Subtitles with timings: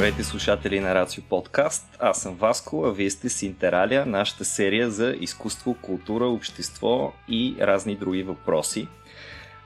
[0.00, 1.96] Здравейте слушатели на Рацио Подкаст.
[1.98, 7.56] Аз съм Васко, а вие сте с Интералия, нашата серия за изкуство, култура, общество и
[7.60, 8.88] разни други въпроси.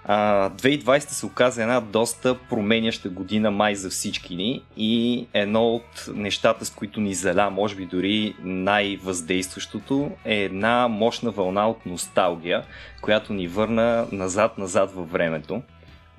[0.08, 6.64] 2020 се оказа една доста променяща година май за всички ни и едно от нещата,
[6.64, 12.64] с които ни заля, може би дори най-въздействащото, е една мощна вълна от носталгия,
[13.02, 15.62] която ни върна назад-назад във времето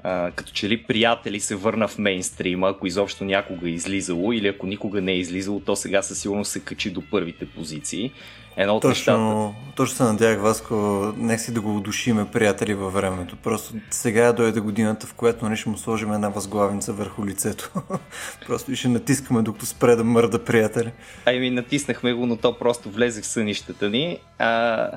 [0.06, 4.48] а, като че ли приятели се върна в мейнстрима, ако изобщо някога е излизало или
[4.48, 8.12] ако никога не е излизало, то сега със сигурност се качи до първите позиции.
[8.58, 9.76] Едно от точно, нещата.
[9.76, 10.76] Точно се надях, Васко,
[11.18, 13.36] нека си да го удушиме приятели във времето.
[13.36, 17.72] Просто сега дойде годината, в която не ще му сложим една възглавница върху лицето.
[18.48, 20.92] просто и ще натискаме, докато спре да мърда приятели.
[21.26, 24.18] Ай ми натиснахме го, но то просто влезе в сънищата ни.
[24.40, 24.90] А,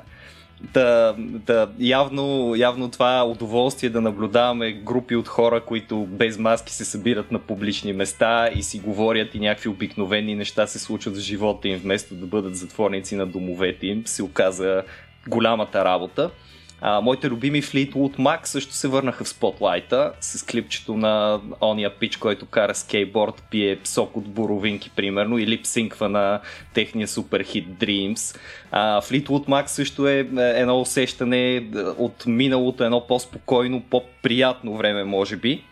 [0.61, 6.85] да, да, явно, явно това удоволствие да наблюдаваме групи от хора, които без маски се
[6.85, 11.67] събират на публични места и си говорят и някакви обикновени неща се случват в живота
[11.67, 14.83] им, вместо да бъдат затворници на домовете им, се оказа
[15.27, 16.29] голямата работа.
[16.81, 22.17] А, моите любими Fleetwood Mac също се върнаха в спотлайта с клипчето на ония пич,
[22.17, 26.41] който кара скейтборд, пие сок от боровинки, примерно, и липсинква на
[26.73, 28.37] техния супер хит Dreams.
[28.71, 35.35] А, Fleetwood Mac също е, е едно усещане от миналото, едно по-спокойно, по-приятно време, може
[35.35, 35.63] би.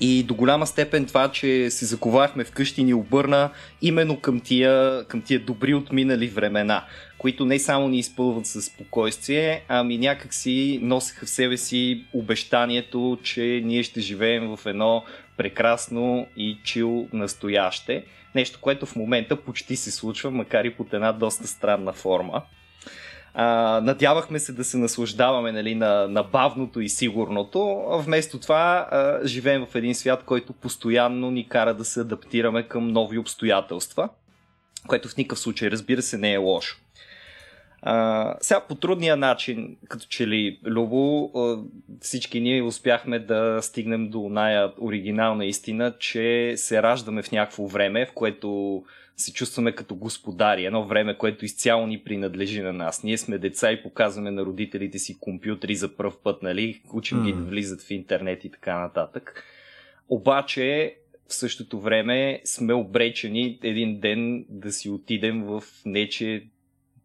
[0.00, 3.50] И до голяма степен това, че се заковахме вкъщи ни обърна
[3.82, 6.84] именно към тия, към тия добри отминали времена,
[7.18, 13.18] които не само ни изпълват със спокойствие, ами някак си носеха в себе си обещанието,
[13.22, 15.04] че ние ще живеем в едно
[15.36, 18.04] прекрасно и чил настояще.
[18.34, 22.42] Нещо, което в момента почти се случва, макар и под една доста странна форма.
[23.82, 29.66] Надявахме се да се наслаждаваме нали, на, на бавното и сигурното, вместо това а, живеем
[29.70, 34.08] в един свят, който постоянно ни кара да се адаптираме към нови обстоятелства,
[34.86, 36.76] което в никакъв случай, разбира се, не е лошо.
[37.82, 41.30] А, сега по трудния начин, като че ли Любо,
[42.00, 48.06] всички ние успяхме да стигнем до най оригинална истина, че се раждаме в някакво време,
[48.06, 48.82] в което
[49.16, 50.64] се чувстваме като господари.
[50.64, 53.02] Едно време, което изцяло ни принадлежи на нас.
[53.02, 56.82] Ние сме деца и показваме на родителите си компютри за първ път, нали?
[56.92, 59.44] Учим ги да влизат в интернет и така нататък.
[60.08, 60.96] Обаче,
[61.28, 66.46] в същото време сме обречени един ден да си отидем в нече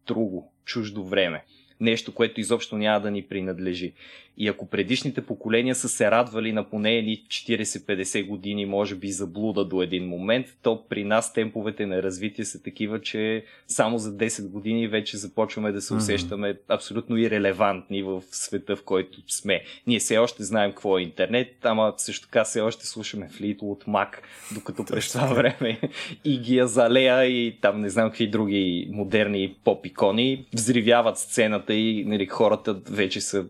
[0.06, 1.44] друго, чуждо време
[1.82, 3.92] нещо, което изобщо няма да ни принадлежи.
[4.36, 9.64] И ако предишните поколения са се радвали на поне едни 40-50 години, може би заблуда
[9.64, 14.48] до един момент, то при нас темповете на развитие са такива, че само за 10
[14.48, 19.62] години вече започваме да се усещаме абсолютно ирелевантни в света, в който сме.
[19.86, 23.28] Ние все още знаем какво е интернет, ама също така все още слушаме
[23.60, 24.08] от Mac,
[24.54, 25.80] докато през това време
[26.24, 32.26] и ги Азалея и там не знам какви други модерни поп-икони взривяват сцената и нали,
[32.26, 33.46] хората вече са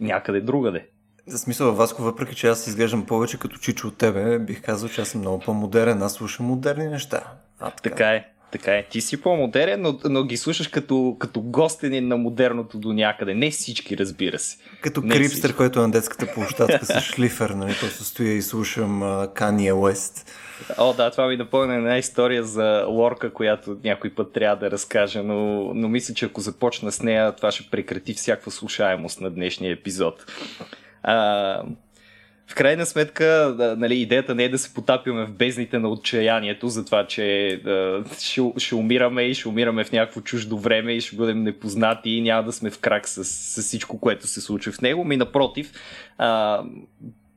[0.00, 0.86] някъде другаде.
[1.26, 5.00] За смисъл, Васко, въпреки че аз изглеждам повече като чичо от тебе, бих казал, че
[5.00, 7.32] аз съм много по-модерен, аз слушам модерни неща.
[7.58, 7.90] А, така.
[7.90, 8.28] така е.
[8.50, 12.92] Така е, ти си по-модерен, но, но ги слушаш като, като гостени на модерното до
[12.92, 13.34] някъде.
[13.34, 14.56] Не всички, разбира се.
[14.80, 15.56] Като Не крипстър, всички.
[15.56, 17.74] който е на детската площадка с шлифер, нали?
[17.80, 20.28] Просто стоя и слушам Kanye West.
[20.78, 25.22] О, да, това ми напомня една история за Лорка, която някой път трябва да разкажа,
[25.22, 25.34] но,
[25.74, 30.32] но мисля, че ако започна с нея, това ще прекрати всякаква слушаемост на днешния епизод.
[31.02, 31.62] А,
[32.48, 36.84] в крайна сметка, нали, идеята не е да се потапяме в бездните на отчаянието за
[36.84, 41.16] това, че да, ще, ще умираме и ще умираме в някакво чуждо време и ще
[41.16, 44.80] бъдем непознати и няма да сме в крак с, с всичко, което се случва в
[44.80, 45.04] него.
[45.04, 45.72] Ми напротив,
[46.18, 46.62] а,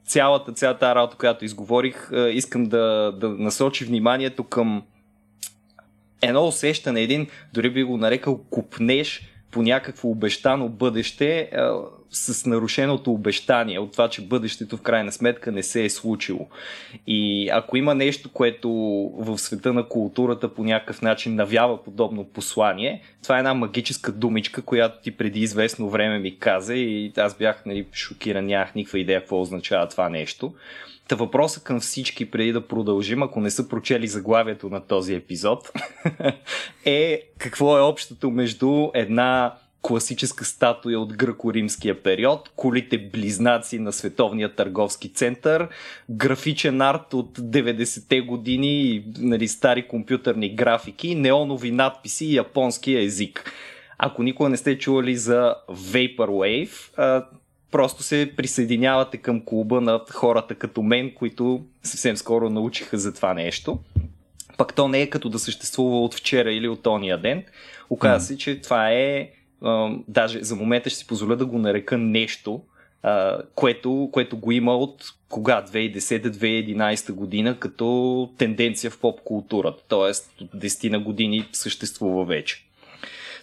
[0.05, 4.83] цялата, цялата работа, която изговорих, искам да, да насочи вниманието към
[6.21, 9.21] едно усещане, един, дори би го нарекал купнеш
[9.51, 11.73] по някакво обещано бъдеще а,
[12.11, 16.47] с нарушеното обещание от това, че бъдещето в крайна сметка не се е случило.
[17.07, 18.69] И ако има нещо, което
[19.17, 24.61] в света на културата по някакъв начин навява подобно послание, това е една магическа думичка,
[24.61, 29.19] която ти преди известно време ми каза и аз бях нали, шокиран, нямах никаква идея
[29.19, 30.53] какво означава това нещо.
[31.07, 35.71] Та въпроса към всички, преди да продължим, ако не са прочели заглавието на този епизод,
[36.85, 44.55] е какво е общото между една класическа статуя от гръко-римския период, колите близнаци на Световния
[44.55, 45.67] търговски център,
[46.09, 53.51] графичен арт от 90-те години, нали, стари компютърни графики, неонови надписи и японския език.
[53.97, 57.23] Ако никога не сте чували за Vaporwave,
[57.71, 63.33] просто се присъединявате към клуба на хората като мен, които съвсем скоро научиха за това
[63.33, 63.79] нещо.
[64.57, 67.43] Пък то не е като да съществува от вчера или от ония ден.
[67.89, 69.29] Оказва се, че това е,
[70.07, 72.61] даже за момента ще си позволя да го нарека нещо,
[73.03, 75.65] а, което, което го има от кога?
[75.65, 79.83] 2010-2011 година като тенденция в поп културата.
[79.87, 82.65] Тоест от 10 на години съществува вече.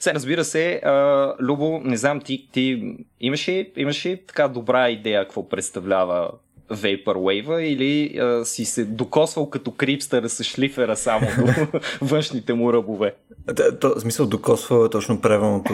[0.00, 4.90] Сега, разбира се, а, Любо, не знам, ти, ти имаш, ли, имаш ли така добра
[4.90, 6.30] идея какво представлява
[6.70, 13.14] Vaporwave или а, си се докосвал като крипстър с шлифера само до външните му ръбове?
[13.52, 15.72] Да, то, в смисъл докосва точно правилното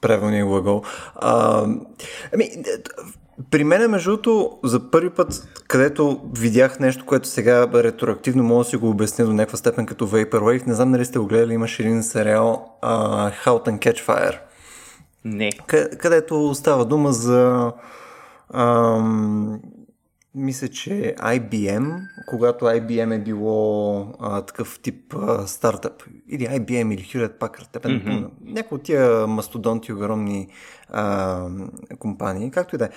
[0.00, 0.82] правилния глагол.
[1.14, 1.66] А,
[2.34, 2.50] ами,
[3.50, 8.70] при мен, между другото, за първи път, където видях нещо, което сега ретроактивно мога да
[8.70, 11.82] си го обясня до някаква степен като Vaporwave, не знам дали сте го гледали, имаше
[11.82, 14.38] един сериал uh, Halt and Catch Fire.
[15.24, 15.50] Не.
[15.98, 17.72] Където става дума за
[18.54, 19.60] ам,
[20.38, 27.02] мисля, че IBM, когато IBM е било а, такъв тип а, стартъп, или IBM или
[27.02, 28.28] Hewlett Packard, тепен, mm-hmm.
[28.44, 30.48] някои от тия мастодонти, огромни
[30.88, 31.46] а,
[31.98, 32.90] компании, както и да е.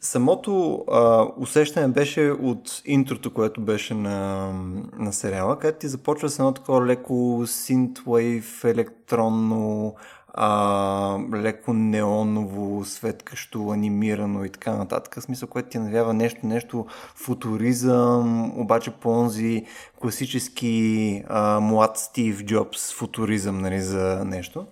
[0.00, 4.50] Самото а, усещане беше от интрото, което беше на,
[4.98, 7.12] на сериала, където ти започва с едно такова леко
[7.46, 9.94] synthwave, електронно,
[10.36, 15.14] а, леко неоново, светкащо, анимирано и така нататък.
[15.14, 19.66] В смисъл, което ти навява нещо, нещо футуризъм, обаче по онзи
[20.00, 24.66] класически а, млад Стив Джобс футуризъм нали, за нещо.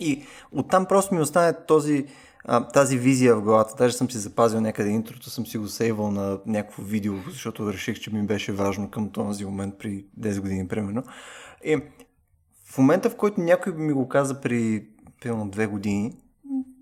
[0.00, 2.06] И оттам просто ми остане този,
[2.44, 3.74] а, тази визия в главата.
[3.78, 8.00] Даже съм си запазил някъде интрото, съм си го сейвал на някакво видео, защото реших,
[8.00, 11.02] че ми беше важно към този момент при 10 години, примерно.
[11.64, 11.78] И
[12.70, 14.86] в момента, в който някой ми го каза при
[15.22, 16.16] пълно две години,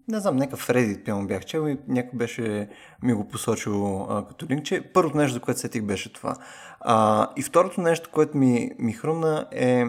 [0.08, 2.68] не знам, нека Фреди пълно бях чел и някой беше
[3.02, 6.36] ми го посочил а, като линк, че първото нещо, за което сетих беше това.
[6.80, 9.84] А, и второто нещо, което ми, ми хрумна е,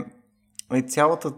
[0.74, 1.32] е цялата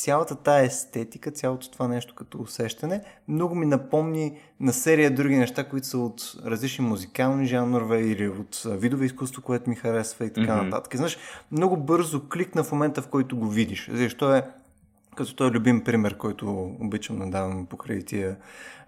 [0.00, 5.68] цялата тая естетика, цялото това нещо като усещане, много ми напомни на серия други неща,
[5.68, 10.52] които са от различни музикални жанрове или от видове изкуство, което ми харесва и така
[10.52, 10.62] mm-hmm.
[10.62, 10.96] нататък.
[10.96, 11.18] Знаеш,
[11.52, 13.90] много бързо кликна в момента, в който го видиш.
[13.92, 14.42] Защо е
[15.20, 18.36] като той е любим пример, който обичам да давам покрай тия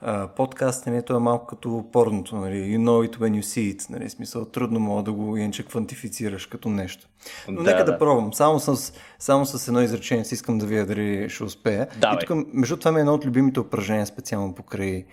[0.01, 3.77] а, подкасти, нали, той е малко като порното, нали, you know it when you see
[3.77, 7.09] it, нали, смисъл, трудно мога да го иначе квантифицираш като нещо.
[7.49, 10.67] Но да, нека да, да пробвам, само с, само с едно изречение си искам да
[10.67, 11.87] видя дали ще успея.
[12.01, 12.19] Давай.
[12.23, 15.05] И тук, между това ми е едно от любимите упражнения, специално покрай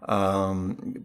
[0.00, 0.54] а,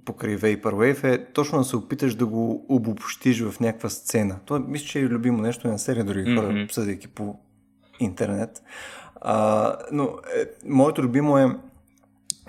[0.05, 4.39] покрай Vaporwave е точно да се опиташ да го обобщиш в някаква сцена.
[4.45, 6.71] Това мисля, че е любимо нещо на серия други хора, mm-hmm.
[6.71, 7.35] съдейки по
[7.99, 8.63] интернет.
[9.23, 11.55] А, но е, моето любимо е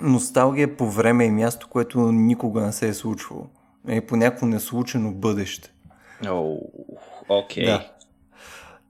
[0.00, 3.47] носталгия по време и място, което никога не се е случвало.
[3.88, 5.73] Е по някакво неслучено бъдеще.
[6.21, 6.31] Окей.
[6.31, 6.61] Oh,
[7.29, 7.65] okay.
[7.65, 7.91] Да.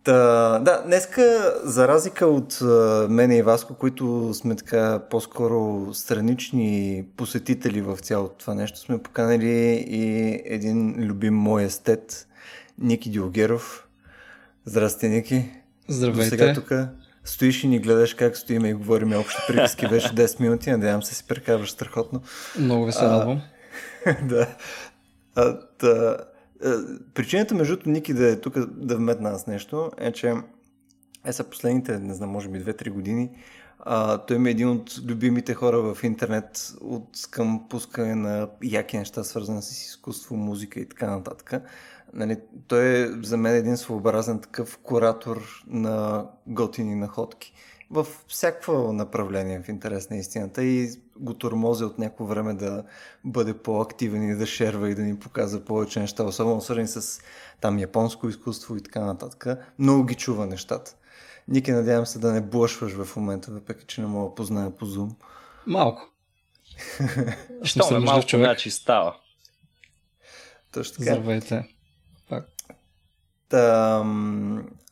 [0.05, 7.05] Та, да, днеска, за разлика от uh, мене и Васко, които сме така по-скоро странични
[7.17, 12.29] посетители в цялото това нещо, сме поканали и един любим мой естет,
[12.79, 13.89] Ники Диогеров.
[14.65, 15.45] Здрасти, Ники.
[15.89, 16.23] Здравейте.
[16.23, 16.73] До сега тук
[17.25, 19.89] стоиш и ни гледаш как стоиме и говорим общо приказки.
[19.89, 22.23] Беше 10 минути, надявам се си прекарваш страхотно.
[22.59, 23.43] Много ви се радвам.
[24.23, 24.47] да.
[25.35, 26.17] А, та,
[27.15, 30.35] причината, между Ники да е тук да вметна аз нещо, е, че
[31.27, 33.31] е са последните, не знам, може би 2-3 години,
[33.79, 38.99] а, той ми е един от любимите хора в интернет от към пускане на яки
[38.99, 41.63] неща, свързани с изкуство, музика и така нататък.
[42.15, 47.55] Нали, той е за мен един своеобразен такъв куратор на готини находки
[47.91, 52.85] в всякакво направление в интерес на истината и го тормози от някакво време да
[53.25, 57.21] бъде по-активен и да шерва и да ни показва повече неща, особено свързани с
[57.61, 59.47] там японско изкуство и така нататък.
[59.79, 60.97] Много ги чува нещата.
[61.49, 64.87] Ники, надявам се да не блъшваш в момента, въпреки че не мога да позная по
[64.87, 65.11] Zoom.
[65.67, 66.11] Малко.
[67.63, 68.47] Що ме малко, човек.
[68.47, 69.17] значи става.
[70.73, 71.15] Точно така.
[71.15, 71.74] Здравейте.
[73.55, 74.05] Та,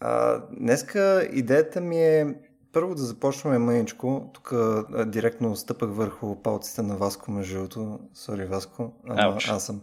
[0.00, 2.34] а, днеска идеята ми е
[2.72, 4.30] първо да започваме мъничко.
[4.32, 7.98] Тук а, директно стъпах върху палците на Васко, между другото.
[8.14, 8.92] Сори, Васко.
[9.08, 9.80] А, аз съм.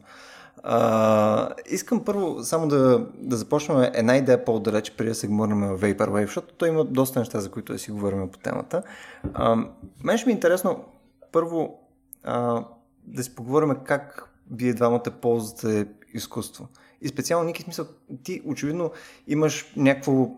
[0.64, 5.80] А, искам първо само да, да започнем една идея по-далеч, преди да се говорим в
[5.80, 8.84] Vaporwave, защото той има доста неща, за които да си говорим по темата.
[9.34, 9.56] А,
[10.04, 10.86] мен ще ми е интересно
[11.32, 11.80] първо
[12.24, 12.64] а,
[13.04, 16.68] да си поговорим как вие двамата ползвате изкуство.
[17.02, 17.86] И специално, Ники, смисъл,
[18.24, 18.92] ти очевидно
[19.28, 20.30] имаш някакво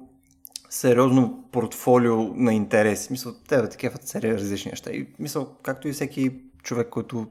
[0.69, 3.11] сериозно портфолио на интереси.
[3.11, 4.91] Мисъл, тебе такива серия различни неща.
[4.91, 6.31] И мисъл, както и всеки
[6.63, 7.27] човек, който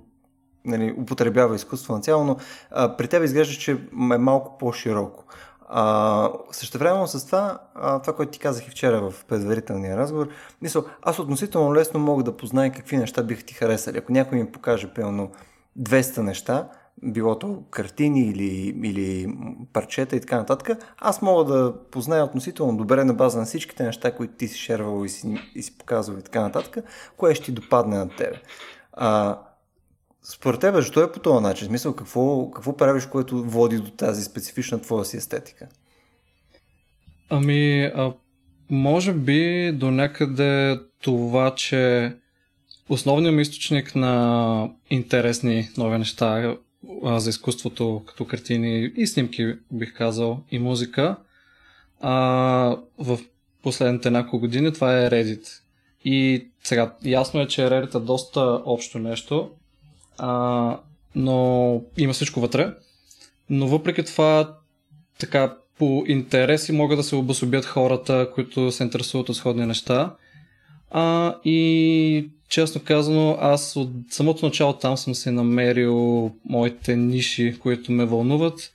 [0.65, 2.37] нали, употребява изкуство на цяло, но
[2.71, 3.79] а, при теб изглежда, че е
[4.19, 5.25] малко по-широко.
[5.69, 10.29] А, същевременно с това, а, това, което ти казах и вчера в предварителния разговор,
[10.63, 13.99] мисъл, аз относително лесно мога да позная какви неща биха ти харесали.
[13.99, 15.31] Ако някой ми покаже пълно
[15.79, 16.69] 200 неща,
[17.03, 19.37] било то картини или, или
[19.73, 24.17] парчета и така нататък, аз мога да позная относително добре на база на всичките неща,
[24.17, 26.85] които ти си шервал и си, и си показвал и така нататък,
[27.17, 28.41] кое ще ти допадне на тебе.
[28.93, 29.39] А,
[30.23, 31.67] според тебе, защо е по този начин?
[31.67, 35.69] Смисъл, какво, какво правиш, което води до тази специфична твоя си естетика?
[37.31, 38.13] Ами, а,
[38.71, 42.13] може би до някъде това, че
[42.89, 46.57] основният ми източник на интересни нови неща
[47.05, 51.17] а, за изкуството, като картини и снимки, бих казал, и музика,
[52.01, 52.13] а,
[52.99, 53.19] в
[53.63, 55.47] последните няколко години това е Reddit.
[56.05, 59.51] И сега, ясно е, че Reddit е доста общо нещо,
[60.19, 60.79] а,
[61.15, 62.75] но има всичко вътре.
[63.51, 64.57] Но въпреки това,
[65.19, 70.15] така, по интереси могат да се обособят хората, които се интересуват от сходни неща.
[70.91, 77.93] А, и честно казано, аз от самото начало там съм си намерил моите ниши, които
[77.93, 78.73] ме вълнуват.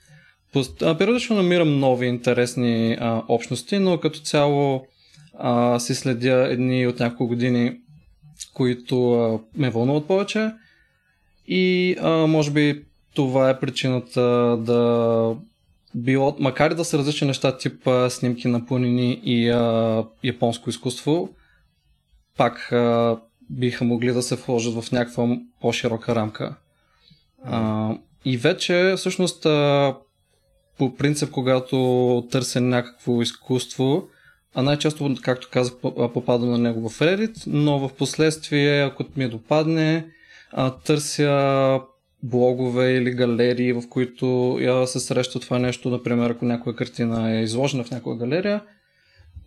[0.98, 4.86] Периодично намирам нови интересни а, общности, но като цяло
[5.38, 7.76] а, си следя едни от няколко години,
[8.54, 10.50] които а, ме вълнуват повече.
[11.48, 12.82] И а, може би
[13.14, 15.34] това е причината да
[15.94, 20.70] било, макар и да са различни неща, тип а, снимки на планини и а, японско
[20.70, 21.28] изкуство,
[22.36, 23.16] пак а,
[23.50, 26.54] биха могли да се вложат в някаква по-широка рамка.
[27.44, 27.90] А,
[28.24, 29.96] и вече, всъщност, а,
[30.78, 34.08] по принцип, когато търся някакво изкуство,
[34.54, 35.74] а най-често, както казах,
[36.14, 40.06] попадам на него в Reddit, но в последствие, ако ми допадне,
[40.52, 41.80] а, търся
[42.22, 47.42] блогове или галерии, в които я се среща това нещо, например, ако някоя картина е
[47.42, 48.62] изложена в някоя галерия,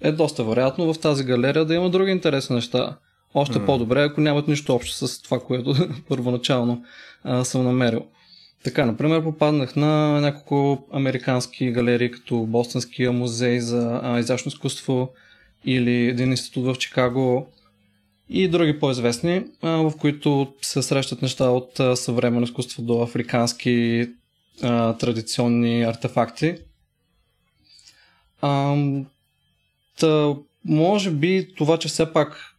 [0.01, 2.98] е доста вероятно в тази галерия да има други интересни неща.
[3.34, 3.65] Още mm.
[3.65, 5.75] по-добре, ако нямат нищо общо с това, което
[6.10, 6.84] първоначално
[7.24, 8.06] а, съм намерил.
[8.63, 15.10] Така, например, попаднах на няколко американски галерии, като Бостонския музей за а, изящно изкуство
[15.65, 17.48] или един институт в Чикаго
[18.29, 24.08] и други по-известни, а, в които се срещат неща от а, съвременно изкуство до африкански
[24.63, 26.56] а, традиционни артефакти.
[28.41, 28.75] А,
[30.00, 32.56] та, може би това, че все пак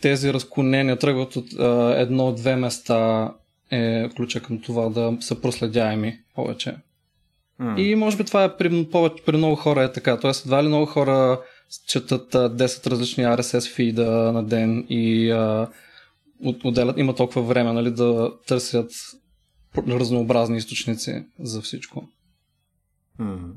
[0.00, 1.52] тези разклонения тръгват от
[1.98, 3.32] едно-две места
[3.70, 6.76] е ключа към това да са проследяеми повече.
[7.60, 7.80] Mm.
[7.80, 10.20] И може би това е при, повече, при много хора е така.
[10.20, 11.40] Тоест, едва ли много хора
[11.86, 15.68] четат 10 различни RSS фида на ден и а,
[16.64, 18.90] отделят, има толкова време нали, да търсят
[19.78, 22.08] разнообразни източници за всичко.
[23.20, 23.52] Mm.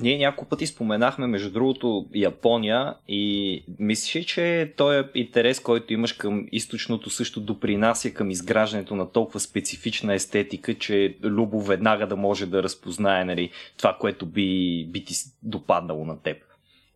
[0.00, 6.12] Ние няколко пъти споменахме, между другото, Япония и мислиш, че този е интерес, който имаш
[6.12, 12.46] към източното, също допринася към изграждането на толкова специфична естетика, че Любо веднага да може
[12.46, 16.36] да разпознае нали, това, което би, би ти допаднало на теб.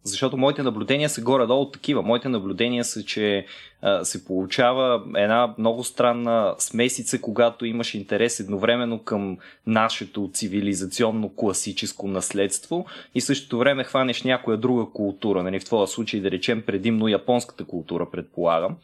[0.08, 2.02] Защото моите наблюдения са горе-долу такива.
[2.02, 3.46] Моите наблюдения са, че
[3.82, 12.08] а, се получава една много странна смесица, когато имаш интерес едновременно към нашето цивилизационно класическо
[12.08, 15.42] наследство и същото време хванеш някоя друга култура.
[15.42, 15.60] Нали?
[15.60, 18.76] В твоя случай да речем предимно японската култура, предполагам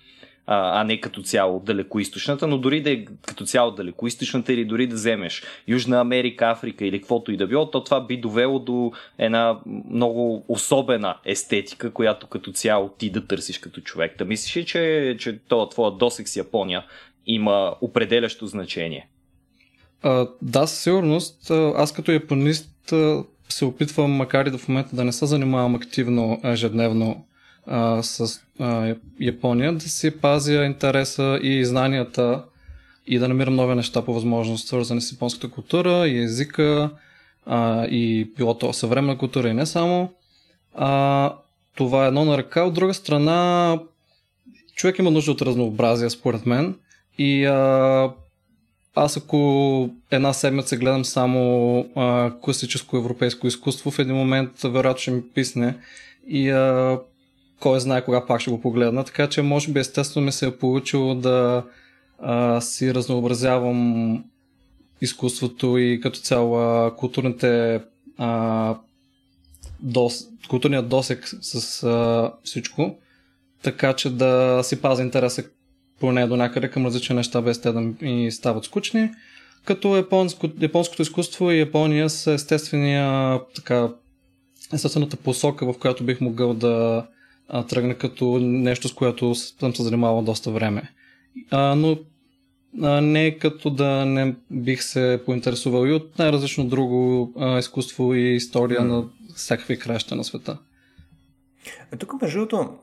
[0.46, 4.94] а, не като цяло далекоисточната, но дори да е като цяло далекоисточната или дори да
[4.94, 9.58] вземеш Южна Америка, Африка или каквото и да било, то това би довело до една
[9.90, 14.18] много особена естетика, която като цяло ти да търсиш като човек.
[14.18, 16.84] Да мислиш ли, че, че това твоя досек с Япония
[17.26, 19.08] има определящо значение?
[20.02, 21.50] А, да, със сигурност.
[21.50, 22.92] Аз като японист
[23.48, 27.26] се опитвам, макар и да в момента да не се занимавам активно ежедневно
[27.66, 32.44] а, с а, Япония, да си пазя интереса и знанията
[33.06, 36.90] и да намирам нови неща по възможност, свързани с японската култура и езика
[37.46, 40.12] а, и било то съвременна култура и не само.
[40.74, 41.34] А,
[41.76, 42.62] това е едно на ръка.
[42.62, 43.78] От друга страна,
[44.74, 46.74] човек има нужда от разнообразие, според мен.
[47.18, 48.10] И а,
[48.94, 55.10] аз ако една седмица гледам само а, класическо европейско изкуство, в един момент вероятно ще
[55.10, 55.76] ми писне
[56.28, 56.98] и а,
[57.60, 60.56] кой знае кога пак ще го погледна, така че може би естествено ми се е
[60.56, 61.64] получило да
[62.18, 64.24] а, си разнообразявам
[65.00, 67.80] изкуството и като цяло културните
[68.18, 68.74] а,
[69.80, 72.96] дос, културният досек с а, всичко,
[73.62, 75.44] така че да си пазя интереса
[76.00, 79.10] поне до някъде към различни неща, без те да ми стават скучни.
[79.64, 83.88] Като японско, японското изкуство и Япония са естествения, така,
[84.72, 87.06] естествената посока, в която бих могъл да
[87.48, 90.92] а, тръгна като нещо, с което съм се занимавал доста време.
[91.50, 91.98] А, но
[92.82, 98.34] а, не като да не бих се поинтересувал и от най-различно друго а, изкуство и
[98.34, 98.84] история mm.
[98.84, 100.58] на всякакви краща на света.
[101.92, 102.74] Е, тук, между другото,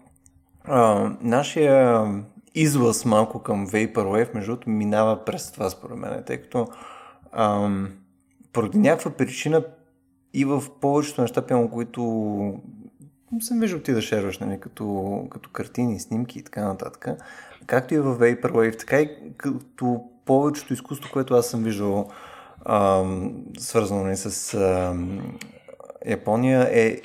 [1.22, 2.06] нашия
[2.56, 6.68] излъз малко към Vaporwave, между другото, минава през това, според мен, тъй като
[7.32, 7.70] а,
[8.53, 9.63] поради някаква причина
[10.34, 12.01] и в повечето неща, пълно, които
[13.39, 17.07] съм виждал ти да шерваш, нали, като, като картини, снимки и така нататък,
[17.65, 22.09] както и в Vaporwave, така и като повечето изкуство, което аз съм виждал
[22.65, 23.03] а,
[23.57, 24.95] свързано нали, с а,
[26.05, 27.01] Япония е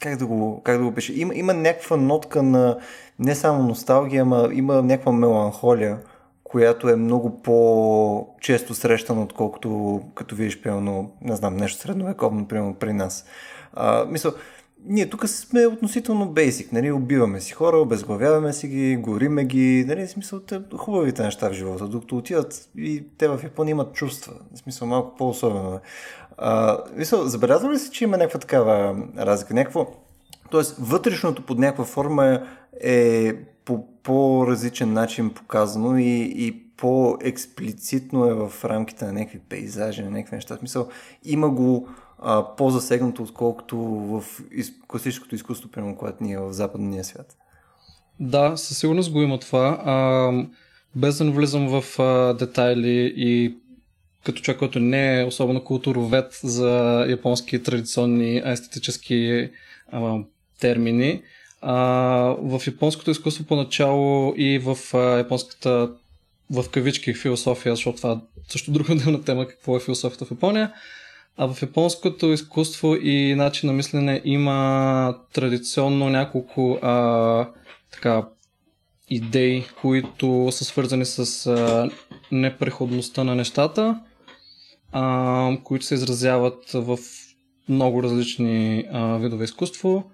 [0.00, 1.12] как да го, как да го пише?
[1.12, 2.78] Има, има някаква нотка на
[3.18, 5.98] не само носталгия, ама има някаква меланхолия,
[6.44, 12.92] която е много по-често срещана, отколкото като видиш, пълно, не знам, нещо средновековно, примерно при
[12.92, 13.24] нас.
[13.74, 14.32] А, мисля,
[14.86, 20.06] ние тук сме относително бейсик, нали, убиваме си хора, обезглавяваме си ги, гориме ги, нали,
[20.06, 24.32] в смисъл, те, хубавите неща в живота, докато отиват и те в Япония имат чувства,
[24.54, 25.80] в смисъл малко по-особено.
[26.38, 27.24] А, мисъл,
[27.72, 29.86] ли си, че има някаква такава разлика, някакво,
[30.52, 32.46] Тоест, вътрешното под някаква форма
[32.80, 33.34] е
[33.64, 40.36] по по-различен начин показано и, и по-експлицитно е в рамките на някакви пейзажи, на някакви
[40.36, 40.56] неща.
[40.56, 40.88] В смисъл,
[41.24, 41.88] има го
[42.24, 44.72] а, по-засегнато, отколкото в из...
[44.88, 47.36] класическото изкуство, примерно, което ни е в западния свят.
[48.20, 49.82] Да, със сигурност го има това.
[49.84, 50.32] А,
[50.96, 53.56] без да навлизам в а, детайли и
[54.24, 59.50] като човек, който не е особено културовед за японски традиционни естетически
[59.92, 60.18] а,
[60.60, 61.22] термини,
[61.60, 61.74] а,
[62.42, 65.90] в японското изкуство поначало и в а, японската
[66.50, 68.16] в кавички философия, защото това е
[68.48, 70.72] също друга отделна тема, какво е философията в Япония,
[71.36, 77.48] а в японското изкуство и начин на мислене има традиционно няколко а,
[77.92, 78.28] така,
[79.10, 81.90] идеи, които са свързани с а,
[82.32, 84.00] непреходността на нещата,
[84.92, 86.98] а, които се изразяват в
[87.68, 90.10] много различни а, видове изкуство.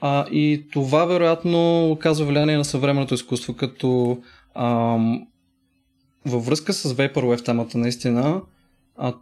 [0.00, 4.18] А, и това вероятно оказва влияние на съвременното изкуство, като
[4.54, 4.98] а,
[6.26, 8.42] във връзка с Vaporwave темата наистина,
[8.96, 9.14] а,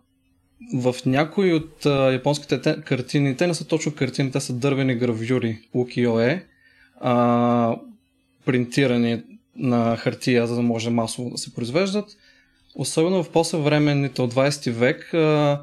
[0.75, 4.95] в някои от а, японските те, картини, те не са точно картини, те са дървени
[4.95, 6.47] гравюри, укиое,
[7.01, 7.77] а,
[8.45, 9.23] принтирани
[9.57, 12.17] на хартия, за да може масово да се произвеждат.
[12.75, 15.61] Особено в по-съвременните от 20 век а,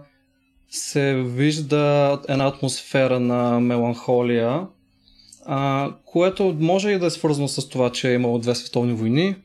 [0.70, 4.68] се вижда една атмосфера на меланхолия,
[5.46, 9.36] а, което може и да е свързано с това, че е имало две световни войни,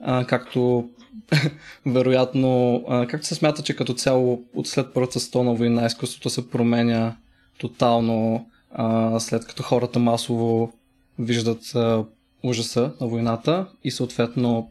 [0.00, 0.88] а, както
[1.86, 7.16] вероятно, както се смята, че като цяло от след Първата световна война изкуството се променя
[7.58, 10.72] тотално, а, след като хората масово
[11.18, 12.04] виждат а,
[12.42, 14.70] ужаса на войната и съответно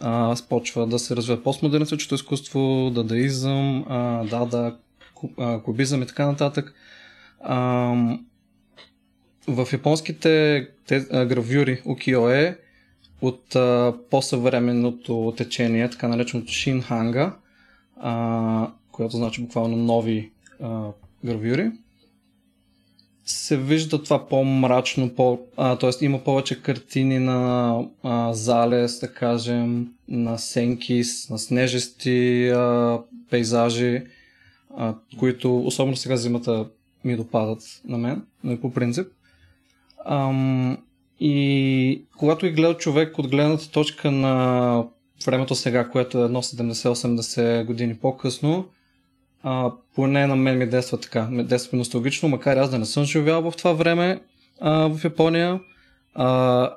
[0.00, 4.76] а, спочва да се развива постмодернистичното изкуство, дадаизъм, а, дада,
[5.64, 6.74] кубизъм и така нататък.
[7.40, 7.56] А,
[9.48, 12.58] в японските те, а, гравюри укиое
[13.22, 17.36] от а, по-съвременното течение, така нареченото шинханга,
[17.96, 20.30] а, което значи буквално нови
[20.62, 20.88] а,
[21.24, 21.70] гравюри,
[23.26, 26.04] се вижда това по-мрачно, по, т.е.
[26.04, 32.98] има повече картини на а, залез, да кажем, на сенки, на снежести а,
[33.30, 34.02] пейзажи,
[34.76, 36.66] а, които особено сега зимата
[37.04, 39.06] ми допадат на мен, но и по принцип.
[40.04, 40.78] Ам,
[41.20, 44.84] и когато и гледа човек от гледната точка на
[45.26, 48.68] времето сега, което е едно 70-80 години по-късно,
[49.42, 51.28] а, поне на мен ми действа така.
[51.30, 54.20] Ми действа носталгично, макар аз да не съм живял в това време
[54.60, 55.60] а, в Япония.
[56.14, 56.70] А,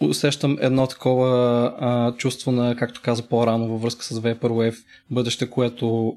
[0.00, 1.28] усещам едно такова
[1.80, 4.76] а, чувство на, както каза по-рано, във връзка с Vaporwave,
[5.10, 6.16] бъдеще, което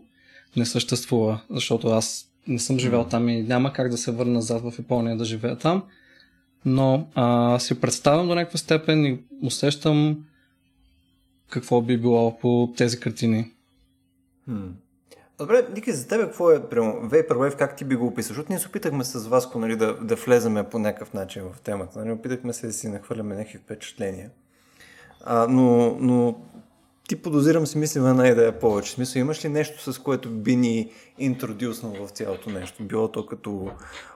[0.56, 4.62] не съществува, защото аз не съм живял там и няма как да се върна назад
[4.62, 5.84] в Япония да живея там
[6.68, 10.26] но а, си представям до някаква степен и усещам
[11.50, 13.52] какво би било по тези картини.
[14.50, 14.72] Hmm.
[15.38, 18.28] Добре, Ники, за тебе какво е прямо Vaporwave, как ти би го описал?
[18.28, 22.00] Защото ние се опитахме с вас нали, да, да влеземе по някакъв начин в темата.
[22.00, 22.12] Нали?
[22.12, 24.30] Опитахме се да си нахвърляме някакви впечатления.
[25.26, 26.36] А, но, но
[27.08, 28.92] ти подозирам си мислим една идея повече.
[28.92, 32.84] Смисъл, имаш ли нещо, с което би ни интродюснал в цялото нещо?
[32.84, 33.72] Било то като,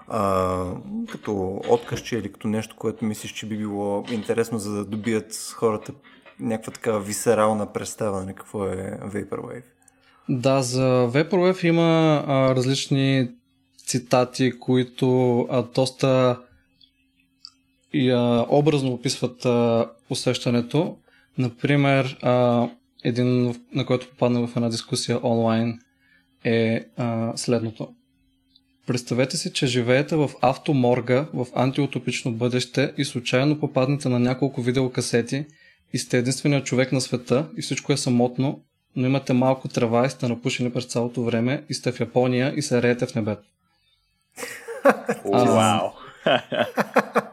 [0.08, 0.65] а,
[1.12, 5.93] като откъсче или като нещо, което мислиш, че би било интересно, за да добият хората
[6.39, 9.63] някаква такава висерална представа на какво е Vaporwave.
[10.30, 10.82] Да, за
[11.13, 13.32] Vaporwave има а, различни
[13.86, 16.39] цитати, които а, доста
[17.93, 20.97] и, а, образно описват а, усещането.
[21.38, 22.67] Например, а,
[23.04, 25.80] един, на който попадна в една дискусия онлайн
[26.44, 27.94] е а, следното.
[28.88, 35.46] Представете си, че живеете в автоморга в антиутопично бъдеще и случайно попаднете на няколко видеокасети
[35.94, 38.62] и сте единственият човек на света и всичко е самотно,
[38.96, 42.62] но имате малко трева и сте напушени през цялото време и сте в Япония и
[42.62, 43.44] се реете в небето.
[45.26, 45.90] Вау!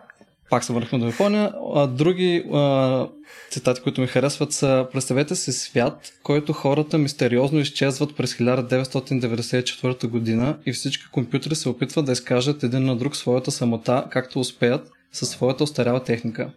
[0.50, 1.52] Пак се върнахме до Япония.
[1.74, 3.08] А, други а,
[3.50, 10.58] цитати, които ми харесват са Представете си свят, който хората мистериозно изчезват през 1994 година
[10.66, 15.28] и всички компютри се опитват да изкажат един на друг своята самота, както успеят със
[15.28, 16.50] своята устаряла техника.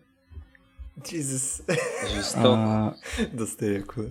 [1.01, 1.77] Jesus.
[2.15, 2.93] Жестоко.
[3.33, 4.01] да сте яко.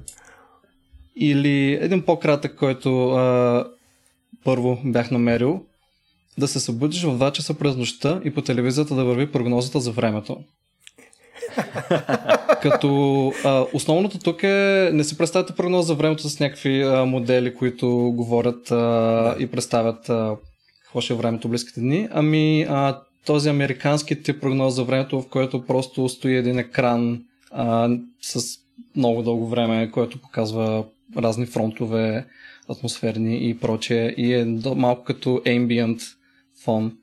[1.16, 3.66] Или един по-кратък, който а,
[4.44, 5.64] първо бях намерил.
[6.38, 9.92] Да се събудиш в 2 часа през нощта и по телевизията да върви прогнозата за
[9.92, 10.36] времето.
[12.62, 17.54] Като а, основното тук е, не си представяте прогноза за времето с някакви а, модели,
[17.54, 20.36] които говорят а, и представят а,
[20.82, 25.28] какво ще е времето близките дни, ами а, този американски тип прогноз за времето, в
[25.28, 27.88] който просто стои един екран а,
[28.20, 28.58] с
[28.96, 30.84] много дълго време, който показва
[31.16, 32.26] разни фронтове,
[32.68, 34.44] атмосферни и прочее и е
[34.76, 36.00] малко като ambient
[36.64, 36.96] фон.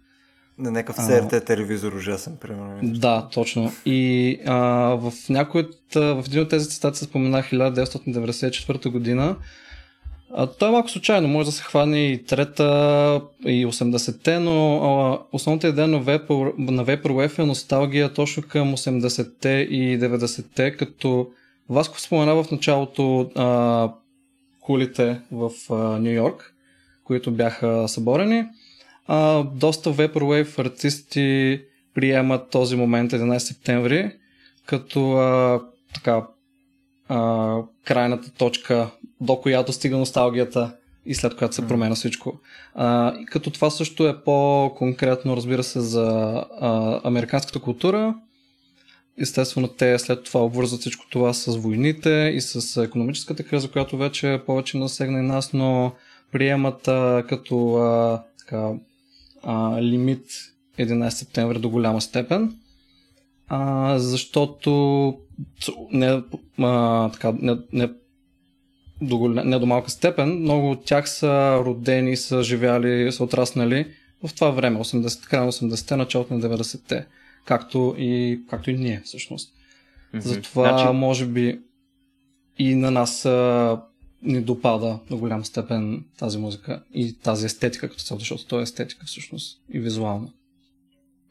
[0.58, 2.80] На някакъв CRT телевизор ужасен, примерно.
[2.84, 3.72] Да, точно.
[3.86, 4.58] И а,
[4.96, 9.36] в някой от, в един от тези цитати се спомена 1994 година.
[10.34, 15.20] А, той е малко случайно, може да се хване и трета, и 80-те, но а,
[15.32, 21.28] основната идея на, Vapor, на Vaporwave е носталгия точно към 80-те и 90-те, като
[21.70, 23.91] Васко спомена в началото а,
[24.60, 25.52] кулите в
[26.00, 26.54] Нью Йорк,
[27.04, 28.46] които бяха съборени.
[29.08, 31.62] А, доста Vaporwave артисти
[31.93, 34.12] приемат този момент 11 септември
[34.65, 35.62] като а,
[35.93, 36.28] така
[37.10, 38.89] а, крайната точка,
[39.22, 40.72] до която стига носталгията
[41.06, 42.39] и след която се променя всичко.
[42.76, 46.06] А, и като това също е по-конкретно, разбира се, за
[46.62, 48.15] а, американската култура.
[49.20, 54.41] Естествено, те след това обвързват всичко това с войните и с економическата криза, която вече
[54.46, 55.91] повече насегна и нас, но
[56.32, 58.72] приемат а, като а, така,
[59.48, 60.26] а, лимит
[60.80, 62.56] 11 септември до голяма степен,
[63.48, 64.72] а, защото
[65.92, 66.22] не,
[66.60, 67.90] а, така, не, не,
[69.02, 73.88] до, не до малка степен, много от тях са родени, са живяли, са отраснали
[74.24, 77.06] в това време, 80, края на 80-те, началото на 90-те,
[77.46, 79.54] както и, както и ние всъщност.
[80.14, 80.20] Mm-hmm.
[80.20, 80.98] Затова значи...
[80.98, 81.60] може би
[82.60, 83.82] и на нас а,
[84.28, 88.63] ни допада до голям степен тази музика и тази естетика като цяло, защото то е
[88.63, 90.32] естетика всъщност и визуално.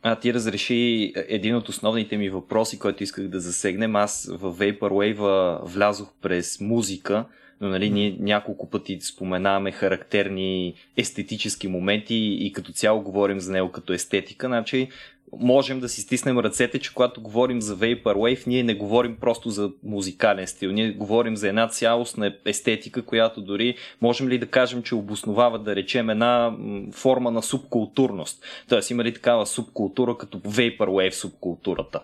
[0.03, 3.97] А ти разреши един от основните ми въпроси, който исках да засегнем.
[3.97, 7.25] Аз в Vaporwave влязох през музика,
[7.61, 13.73] но нали, ние няколко пъти споменаваме характерни естетически моменти и като цяло говорим за него
[13.73, 14.47] като естетика.
[14.47, 14.89] Значи
[15.33, 19.71] можем да си стиснем ръцете, че когато говорим за Vaporwave, ние не говорим просто за
[19.85, 24.95] музикален стил, ние говорим за една цялостна естетика, която дори можем ли да кажем, че
[24.95, 26.57] обосновава да речем една
[26.93, 28.45] форма на субкултурност.
[28.69, 32.01] Тоест има ли такава субкултура като Vaporwave субкултурата?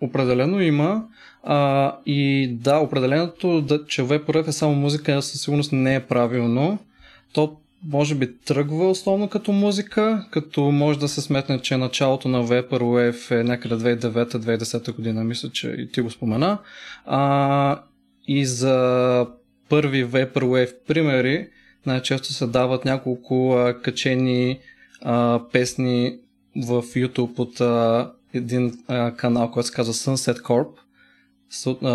[0.00, 1.04] Определено има.
[1.42, 6.78] А, и да, определеното, да, че Vaporwave е само музика, със сигурност не е правилно.
[7.32, 7.56] То
[7.86, 13.40] може би тръгва основно като музика, като може да се сметне, че началото на Vaporwave
[13.40, 16.58] е някъде 2009-2010 година, мисля, че и ти го спомена.
[17.06, 17.82] А,
[18.28, 19.26] и за
[19.68, 21.48] първи Vaporwave примери
[21.86, 24.58] най-често се дават няколко а, качени
[25.02, 26.18] а, песни
[26.56, 30.68] в YouTube от а, един а, канал, който се казва Sunset Corp.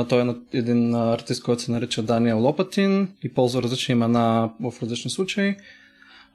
[0.10, 5.12] Той е един артист, който се нарича Даниел Лопатин и ползва различни имена в различни
[5.12, 5.56] случаи.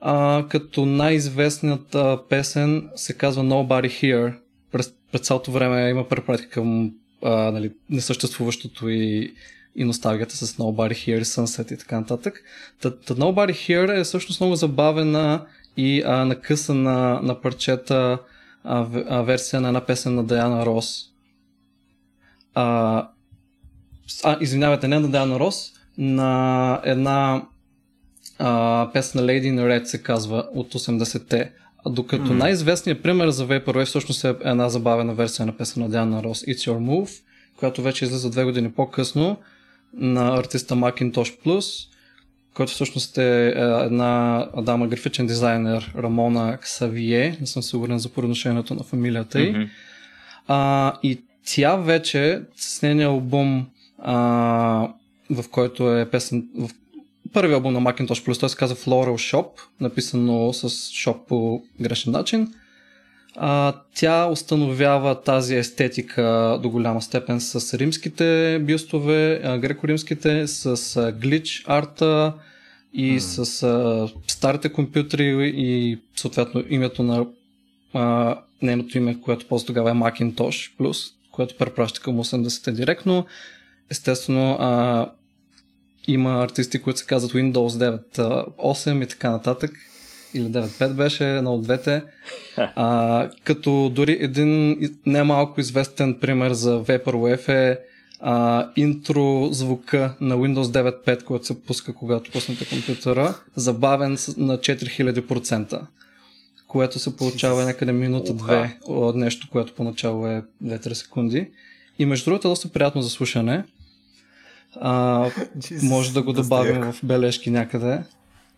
[0.00, 4.34] А, като най-известната песен се казва Nobody Here.
[4.72, 9.34] През, през цялото време има препратка към а, нали, несъществуващото и,
[9.76, 12.42] и носталгията с Nobody Here, Sunset и така нататък.
[12.80, 18.18] Та, та Nobody Here е всъщност много забавена и а, накъсана на парчета
[18.64, 21.04] а, а, версия на една песен на Даяна Рос,
[22.54, 23.08] а,
[24.24, 27.42] а извинявайте, не на Диана Рос, на една
[28.38, 31.52] а, песен на Lady in Red се казва от 80-те.
[31.86, 32.36] Докато mm.
[32.38, 36.70] най-известният пример за Vaporwave всъщност е една забавена версия на песен на Диана Рос It's
[36.70, 37.22] Your Move,
[37.56, 39.36] която вече излиза две години по-късно
[39.94, 41.88] на артиста Macintosh Plus,
[42.58, 43.50] който всъщност е, е
[43.84, 49.52] една дама графичен дизайнер Рамона Ксавие, не съм сигурен за произношението на фамилията й.
[49.52, 49.68] Mm-hmm.
[50.48, 53.66] А, и тя вече с нейния албум,
[53.98, 54.14] а,
[55.30, 56.70] в който е песен, в
[57.32, 59.48] първи албум на Macintosh Plus, той се казва Floral Shop,
[59.80, 62.54] написано с shop по грешен начин.
[63.40, 72.34] А, тя установява тази естетика до голяма степен с римските бюстове, греко-римските, с глич арта
[72.92, 73.44] и mm.
[73.44, 77.26] с а, старите компютри и съответно името на
[77.94, 83.26] а, нейното име, което после тогава е Macintosh Plus, което препраща към 80-те директно.
[83.90, 85.10] Естествено, а,
[86.06, 89.70] има артисти, които се казват Windows 9.8 и така нататък.
[90.34, 92.02] Или 9.5 беше, едно от двете.
[92.56, 97.78] А, като дори един немалко известен пример за Vaporwave е
[98.20, 105.80] а, интро звука на Windows 9.5, който се пуска когато пуснете компютъра, забавен на 4000%,
[106.68, 111.50] което се получава някъде минута-две от нещо, което поначало е 2-3 секунди.
[111.98, 113.64] И между другото е доста приятно за слушане.
[114.80, 115.30] А,
[115.82, 118.02] може да го добавим в бележки някъде.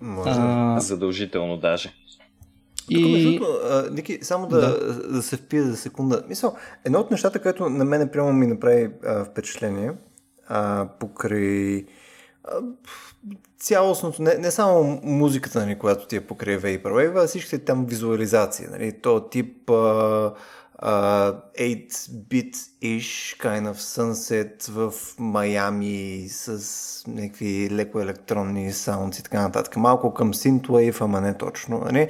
[0.00, 0.30] Може.
[0.30, 1.94] А, Задължително даже.
[2.90, 3.38] И...
[3.38, 4.94] Тук, а, Ники, само да, да.
[5.08, 6.22] да се впия за секунда.
[6.28, 9.92] Мисъл, едно от нещата, което на мен прямо ми направи а, впечатление,
[10.48, 11.84] а, покрай
[12.44, 12.60] а,
[13.58, 18.66] цялостното, не, не само музиката, нали, която ти е покрай Vaporwave, а всичките там визуализации.
[18.70, 20.32] Нали, то тип а,
[20.82, 29.76] uh, 8-bit-ish kind of sunset в Майами с някакви леко електронни саундс и така нататък.
[29.76, 31.84] Малко към Synthwave, ама не точно.
[31.92, 32.08] Не?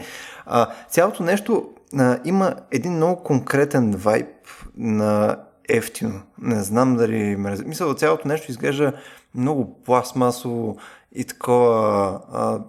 [0.50, 4.28] Uh, цялото нещо uh, има един много конкретен вайб
[4.76, 5.36] на
[5.68, 6.22] ефтино.
[6.38, 8.92] Не знам дали ме Мисля, цялото нещо изглежда
[9.34, 10.76] много пластмасово,
[11.14, 12.60] и такова а,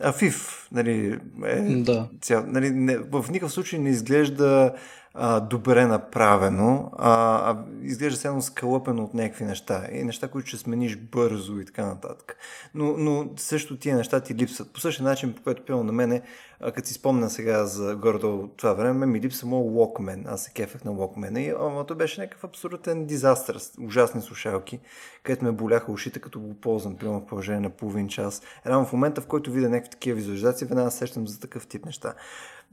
[0.00, 2.08] афив, нали, е, да.
[2.20, 4.74] цял, нали, не, в никакъв случай не изглежда
[5.14, 7.12] а, добре направено, а,
[7.50, 11.86] а изглежда само скалъпено от някакви неща и неща, които ще смениш бързо и така
[11.86, 12.36] нататък.
[12.74, 14.72] Но, но също тия неща ти липсват.
[14.72, 16.22] По същия начин, по който пилно на мене,
[16.60, 20.22] а, като си спомня сега за гордо това време, ми липса моят Walkman.
[20.26, 23.58] Аз се кефах на Walkman и ама, то беше някакъв абсолютен дизастър.
[23.80, 24.80] Ужасни слушалки,
[25.22, 28.42] където ме боляха ушите, като го ползвам, примерно в положение на половин час.
[28.66, 32.14] Рано в момента, в който видя някакви такива визуализации, веднага сещам за такъв тип неща.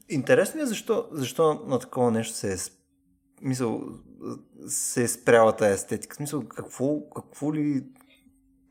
[0.09, 2.57] Интересно е защо, защо на такова нещо се е
[3.41, 3.81] мисъл,
[4.67, 6.15] се е спряла тази естетика.
[6.15, 7.83] Смисъл, какво, какво ли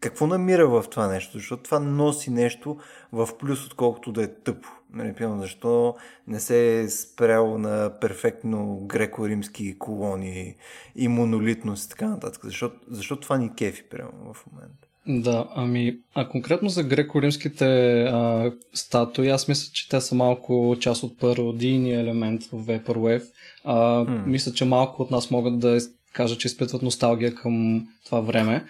[0.08, 1.38] какво намира в това нещо?
[1.38, 2.76] Защото това носи нещо
[3.12, 4.68] в плюс, отколкото да е тъпо.
[4.92, 5.94] Нали, защо
[6.26, 10.56] не се е спрял на перфектно греко-римски колони
[10.96, 12.44] и монолитност и така нататък?
[12.44, 14.86] Защо, защо това ни кефи прямо в момента?
[15.08, 17.64] Да, ами, а конкретно за греко-римските
[18.12, 23.24] а, статуи, аз мисля, че те са малко част от пародийния елемент в Vaporwave.
[23.64, 24.26] А, hmm.
[24.26, 25.78] Мисля, че малко от нас могат да
[26.12, 28.64] кажат, че изпитват носталгия към това време.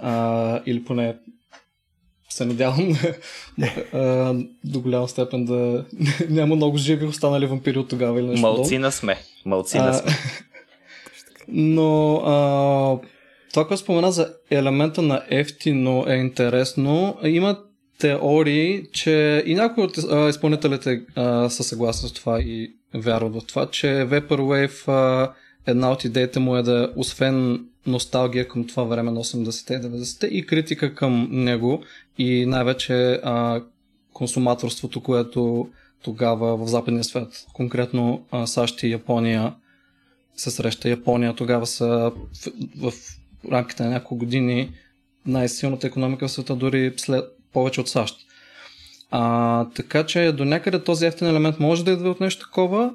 [0.00, 1.16] А, или поне
[2.30, 2.96] се надявам
[3.92, 5.84] а, до голяма степен да
[6.28, 8.46] няма много живи останали вампири от тогава или нещо.
[8.46, 9.18] Малцина сме.
[9.44, 10.12] Малцина сме.
[11.48, 13.08] Но а,
[13.52, 17.16] това, което спомена за елемента на ефтино е интересно.
[17.24, 17.58] Има
[17.98, 23.46] теории, че и някои от а, изпълнителите а, са съгласни с това и вярват в
[23.46, 25.32] това, че Vaporwave а,
[25.66, 30.26] една от идеите му е да, освен носталгия към това време на 80-те и 90-те
[30.26, 31.82] и критика към него
[32.18, 33.62] и най-вече а,
[34.12, 35.68] консуматорството, което
[36.02, 39.54] тогава в западния свят, конкретно а, САЩ и Япония
[40.36, 40.88] се среща.
[40.88, 42.12] Япония тогава са
[42.80, 42.92] в, в
[43.52, 44.70] рамките на няколко години
[45.26, 48.16] най-силната економика в света, дори след повече от САЩ.
[49.10, 52.94] А, така че до някъде този ефтин елемент може да идва от нещо такова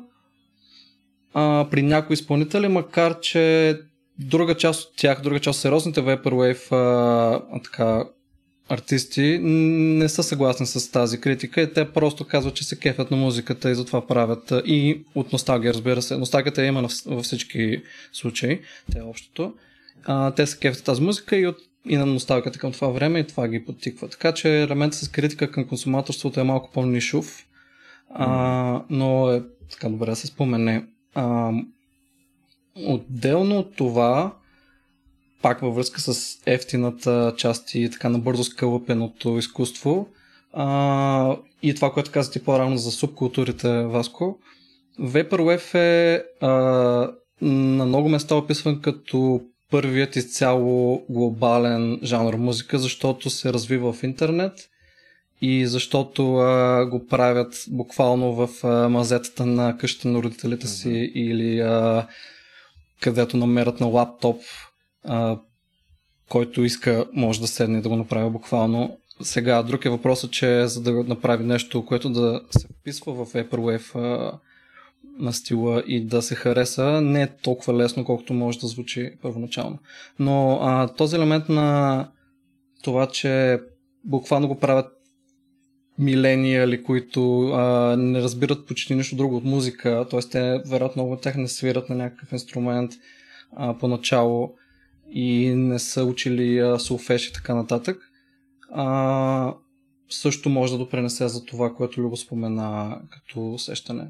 [1.34, 3.80] а, при някои изпълнители, макар че
[4.20, 8.04] друга част от тях, друга част от сериозните Vaporwave а, така,
[8.70, 13.18] артисти не са съгласни с тази критика и те просто казват, че се кефят на
[13.18, 16.18] музиката и затова правят и от носталгия, разбира се.
[16.18, 17.82] Носталгията има във всички
[18.14, 19.54] случаи, те общото
[20.08, 21.58] а, те се кефят тази музика и, от,
[21.90, 24.08] и на носталгията към това време и това ги подтиква.
[24.08, 27.48] Така че елементът с критика към консуматорството е малко по-нишов,
[28.10, 30.86] а, но е така добре да се спомене.
[31.16, 31.52] А,
[32.86, 34.34] отделно от това,
[35.42, 40.08] пак във връзка с ефтината част и така набързо скълъпеното изкуство
[40.54, 44.40] а, и това, което каза ти по-рано за субкултурите, Васко,
[45.00, 46.50] Vaporwave е а,
[47.42, 54.54] на много места описван като първият изцяло глобален жанр музика, защото се развива в интернет
[55.42, 61.12] и защото а, го правят буквално в а, мазетата на къщата на родителите си mm-hmm.
[61.12, 62.08] или а,
[63.02, 64.42] където намерят на лаптоп,
[65.04, 65.40] а,
[66.30, 68.98] който иска, може да седне да го направи буквално.
[69.22, 73.96] Сега, друг е въпросът, че за да направи нещо, което да се вписва в Vaporwave
[73.96, 74.40] а,
[75.20, 79.80] на стила и да се хареса, не е толкова лесно, колкото може да звучи първоначално.
[80.20, 82.08] Но а, този елемент на
[82.84, 83.60] това, че
[84.04, 84.97] буквално го правят
[86.00, 90.20] милениали, които а, не разбират почти нищо друго от музика, т.е.
[90.20, 92.92] те вероятно много от тях не свират на някакъв инструмент
[93.56, 94.54] а, поначало
[95.12, 96.78] и не са учили а,
[97.10, 97.98] и така нататък.
[98.72, 99.54] А,
[100.10, 104.08] също може да допренесе за това, което Любо спомена като усещане.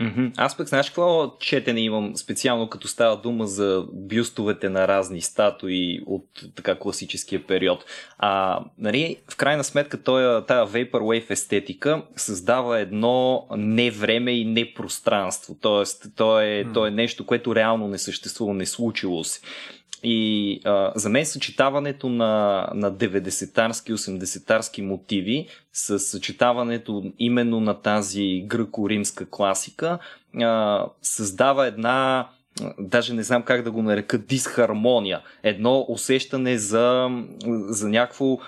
[0.00, 0.32] Mm-hmm.
[0.36, 6.00] Аз пък знаеш какво четене имам специално като става дума за бюстовете на разни статуи
[6.06, 7.84] от така класическия период.
[8.18, 14.74] А, нали, в крайна сметка този, тая Vaporwave естетика създава едно не време и не
[14.74, 15.56] пространство.
[15.60, 16.74] Тоест, то е, mm.
[16.74, 19.40] то е нещо, което реално не съществува, не случило се.
[20.04, 28.44] И а, за мен съчетаването на, на 90-тарски, 80-тарски мотиви с съчетаването именно на тази
[28.46, 29.98] гръко-римска класика
[30.42, 32.28] а, създава една
[32.78, 35.20] даже не знам как да го нарека, дисхармония.
[35.42, 37.10] Едно усещане за,
[37.68, 38.38] за някакво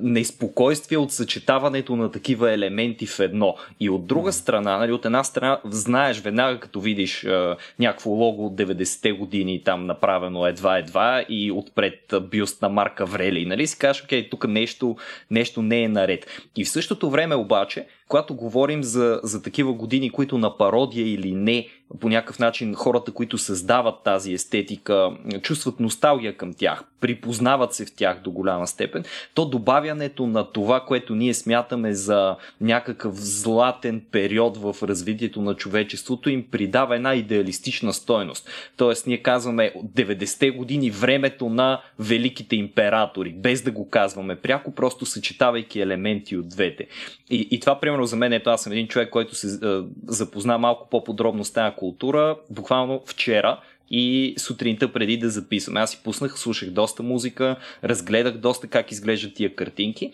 [0.00, 3.56] неспокойствие от съчетаването на такива елементи в едно.
[3.80, 8.46] И от друга страна, нали, от една страна, знаеш веднага като видиш а, някакво лого
[8.46, 13.46] от 90-те години там направено едва-едва и отпред бюст на Марка Врели.
[13.46, 14.96] Нали си кажеш, окей, тук нещо,
[15.30, 16.26] нещо не е наред.
[16.56, 21.32] И в същото време обаче, когато говорим за, за такива години, които на пародия или
[21.32, 21.68] не,
[22.00, 25.10] по някакъв начин хората, които създават тази естетика,
[25.42, 30.80] чувстват носталгия към тях, припознават се в тях до голяма степен, то добавянето на това,
[30.80, 37.92] което ние смятаме за някакъв златен период в развитието на човечеството, им придава една идеалистична
[37.92, 38.50] стойност.
[38.76, 45.06] Тоест, ние казваме 90-те години времето на великите императори, без да го казваме пряко, просто
[45.06, 46.86] съчетавайки елементи от двете.
[47.30, 50.58] И, и това, примерно, за мен, ето аз съм един човек, който се е, запозна
[50.58, 55.76] малко по-подробно с тази култура, буквално вчера и сутринта преди да записвам.
[55.76, 60.12] Аз си пуснах, слушах доста музика, разгледах доста как изглеждат тия картинки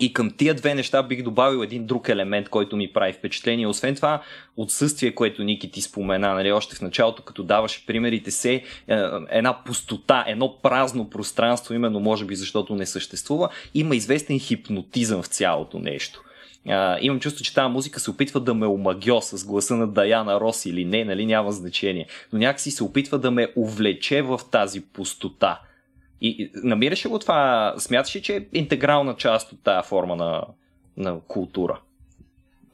[0.00, 3.66] и към тия две неща бих добавил един друг елемент, който ми прави впечатление.
[3.66, 4.22] Освен това,
[4.56, 8.62] отсъствие, което Ники ти спомена, нали, още в началото, като даваше примерите се, е,
[9.30, 15.26] една пустота, едно празно пространство, именно може би защото не съществува, има известен хипнотизъм в
[15.26, 16.22] цялото нещо.
[17.00, 20.66] Имам чувство, че тази музика се опитва да ме омагьо с гласа на Даяна Рос
[20.66, 22.06] или не, нали, няма значение.
[22.32, 25.60] Но някакси се опитва да ме увлече в тази пустота.
[26.20, 27.74] И, и намираш ли го това?
[27.78, 30.44] Смяташ ли, че е интегрална част от тази форма на,
[30.96, 31.80] на култура?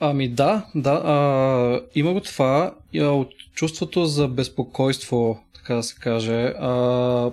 [0.00, 1.02] Ами да, да.
[1.04, 2.74] А, има го това.
[2.94, 6.54] От чувството за безпокойство, така да се каже.
[6.60, 7.30] А,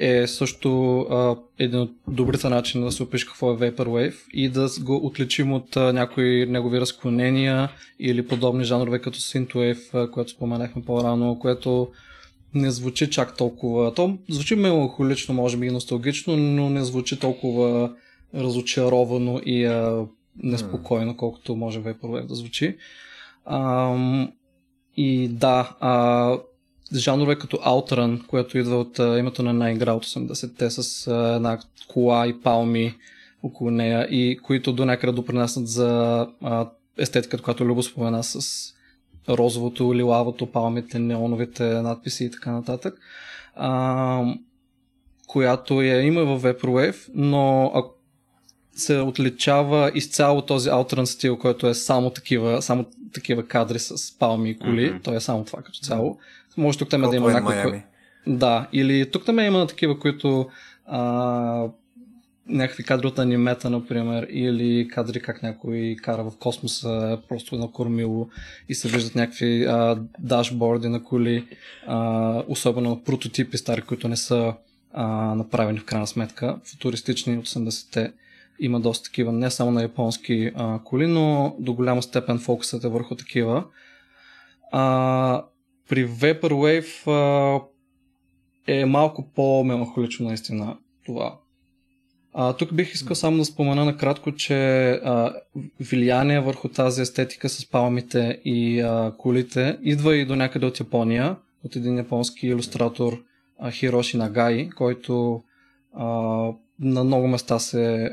[0.00, 4.68] е също а, един от добрите начини да се опише какво е Vaporwave и да
[4.80, 11.38] го отличим от а, някои негови разклонения или подобни жанрове като Synthwave, което споменахме по-рано,
[11.38, 11.88] което
[12.54, 13.94] не звучи чак толкова.
[13.94, 17.92] То звучи меланхолично, може би и носталгично, но не звучи толкова
[18.34, 20.06] разочаровано и а,
[20.42, 22.76] неспокойно, колкото може Vaporwave да звучи.
[23.44, 23.94] А,
[24.96, 26.38] и да, а,
[26.94, 31.34] жанрове като Outrun, което идва от а, името на една игра от 80-те с а,
[31.36, 32.94] една кола и палми
[33.42, 36.66] около нея и които до някъде допринасят за а,
[36.98, 38.40] естетиката, която Любо спомена с
[39.28, 42.98] розовото, лилавото, палмите, неоновите надписи и така нататък.
[43.54, 44.34] А,
[45.26, 47.94] която я има в Vaporwave, но ако
[48.72, 54.50] се отличава изцяло този Outrun стил, който е само такива, само такива кадри с палми
[54.50, 54.92] и коли.
[54.92, 55.04] Mm-hmm.
[55.04, 56.18] Той е само това като цяло.
[56.56, 57.82] Може тук там да има някакви...
[58.26, 60.48] Да, или тук там има такива, които
[60.86, 61.68] а,
[62.46, 68.28] някакви кадри от анимета, например, или кадри как някой кара в космоса просто на кормило
[68.68, 71.46] и се виждат някакви а, дашборди на коли,
[71.86, 74.54] а, особено прототипи стари, които не са
[74.92, 78.12] а, направени в крайна сметка, футуристични от 80-те.
[78.60, 82.88] Има доста такива, не само на японски а, коли, но до голяма степен фокусът е
[82.88, 83.64] върху такива.
[84.72, 85.44] А,
[85.90, 87.60] при Vaporwave а,
[88.66, 90.76] е малко по-меланхолично наистина
[91.06, 91.38] това.
[92.32, 95.34] А, тук бих искал само да спомена накратко, че а,
[95.80, 101.36] влияние върху тази естетика с палмите и а, колите идва и до някъде от Япония,
[101.64, 103.22] от един японски иллюстратор
[103.70, 105.42] Хироши Нагаи, който
[105.94, 106.06] а,
[106.80, 108.10] на много места се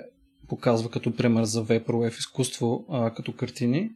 [0.48, 3.90] показва като пример за Vaporwave изкуство а, като картини.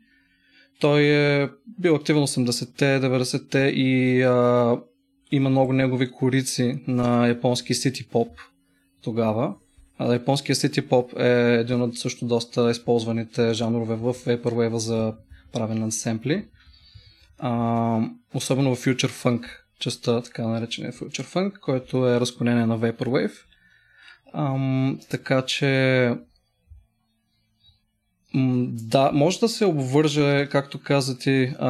[0.80, 1.50] Той е
[1.80, 4.78] бил активен 80-те, 90-те и а,
[5.32, 8.28] има много негови корици на японски сити поп
[9.02, 9.54] тогава.
[9.98, 15.14] А, японския сити поп е един от също доста използваните жанрове в Vaporwave за
[15.52, 16.46] правене на семпли.
[17.40, 18.00] А,
[18.34, 19.46] особено в Future Funk,
[19.80, 23.34] частта така наречения Future Funk, който е разклонение на Vaporwave.
[24.34, 24.58] А,
[25.10, 26.14] така че
[28.34, 31.70] да, може да се обвърже, както каза ти, а,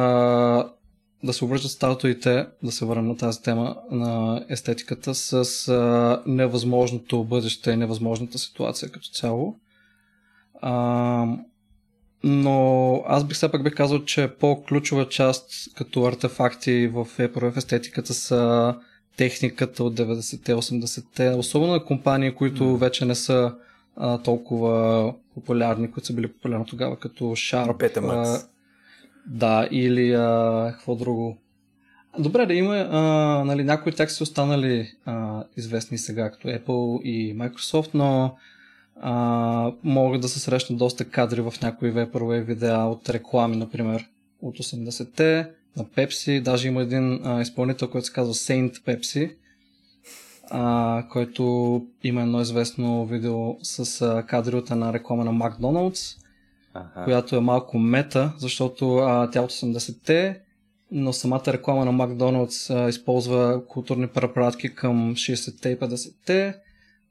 [1.24, 7.24] да се обвържат статуите, да се върнем на тази тема на естетиката, с а, невъзможното
[7.24, 9.56] бъдеще и невъзможната ситуация като цяло.
[10.60, 11.26] А,
[12.24, 17.56] но аз бих все пак бих казал, че по-ключова част като артефакти в EPRO в
[17.56, 18.74] естетиката са
[19.16, 23.54] техниката от 90-те, 80-те, особено на компании, които вече не са
[23.96, 27.96] а, толкова популярни, които са били популярни тогава, като Sharp.
[27.96, 28.34] Betamax.
[28.34, 28.48] А,
[29.26, 31.36] да, или а, какво друго.
[32.18, 33.00] Добре, да има, а,
[33.44, 38.36] нали, някои от тях са останали а, известни сега, като Apple и Microsoft, но
[39.00, 44.08] а, могат да се срещнат доста кадри в някои веб видеа от реклами, например,
[44.42, 46.42] от 80-те, на Pepsi.
[46.42, 49.34] Даже има един а, изпълнител, който се казва Saint Pepsi,
[50.54, 51.42] а, който
[52.04, 56.16] има едно известно видео с а, кадри от една реклама на Макдоналдс,
[56.74, 57.04] ага.
[57.04, 60.40] която е малко мета, защото а, тя от 80-те,
[60.90, 66.54] но самата реклама на Макдоналдс а, използва културни препаратки към 60-те и 50-те,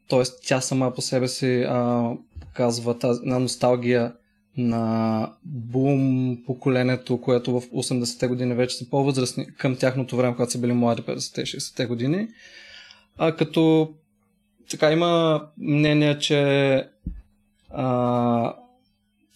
[0.09, 0.23] т.е.
[0.43, 4.13] тя сама по себе си а, показва тази, на носталгия
[4.57, 10.59] на бум поколението, което в 80-те години вече са по-възрастни към тяхното време, когато са
[10.59, 12.27] били млади 50-те 60-те години.
[13.23, 13.89] А като
[14.69, 16.83] така има мнение, че
[17.69, 18.53] а,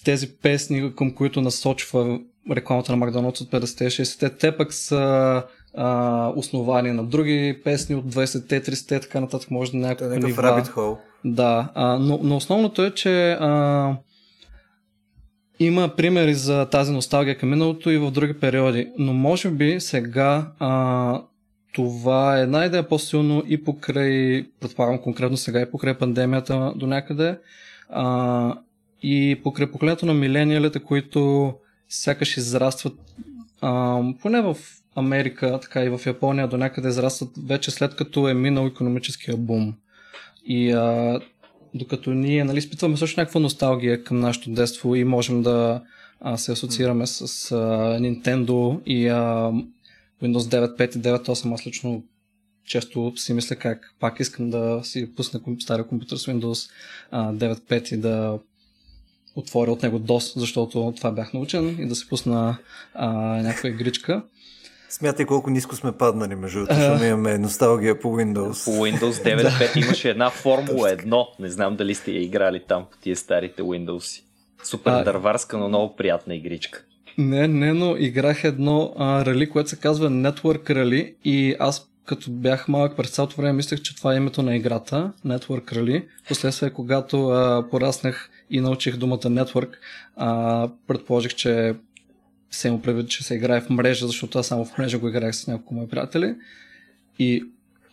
[0.05, 2.19] тези песни, към които насочва
[2.51, 5.43] рекламата на Макдоналдс от 50-те 60-те, те пък са
[5.77, 10.43] а, основания на други песни от 20-те, 30-те, така нататък може да някакъв е нива.
[10.43, 10.97] rabbit hole.
[11.25, 13.95] Да, а, но, но основното е, че а,
[15.59, 20.51] има примери за тази носталгия към миналото и в други периоди, но може би сега
[20.59, 21.21] а,
[21.75, 27.37] това е най-да е по-силно и покрай, предполагам конкретно сега и покрай пандемията до някъде,
[27.89, 28.57] а,
[29.03, 31.53] и покрай поколението на милениалите, които
[31.89, 32.93] сякаш израстват
[33.61, 34.57] а, поне в
[34.95, 39.73] Америка, така и в Япония до някъде израстват вече след като е минал економическия бум.
[40.45, 41.19] И а,
[41.73, 45.81] докато ние нали, изпитваме също някаква носталгия към нашето детство и можем да
[46.21, 47.55] а, се асоциираме с а,
[47.99, 49.51] Nintendo и а,
[50.23, 52.03] Windows 9.5 и 9.8, аз лично
[52.65, 56.71] често си мисля как пак искам да си пусна стария компютър с Windows
[57.13, 58.39] 9.5 и да
[59.35, 62.57] отворя от него DOS, защото това бях научен и да се пусна
[62.93, 63.09] а,
[63.41, 64.23] някаква игричка.
[64.89, 68.65] Смятай колко ниско сме паднали, между другото, защото имаме носталгия по Windows.
[68.65, 71.25] По Windows 9.5 имаше една Формула 1.
[71.39, 74.23] Не знам дали сте я играли там по тия старите Windows.
[74.63, 75.03] Супер а...
[75.03, 76.83] дърварска, но много приятна игричка.
[77.17, 82.31] Не, не, но играх едно а, рали, което се казва Network Rally и аз като
[82.31, 86.05] бях малък през цялото време мислех, че това е името на играта, Network Rally.
[86.27, 89.69] Последствие, когато а, пораснах и научих думата Network,
[90.15, 91.75] а, предположих, че
[92.51, 95.35] се му предвид, че се играе в мрежа, защото аз само в мрежа го играех
[95.35, 96.35] с няколко мои приятели.
[97.19, 97.43] И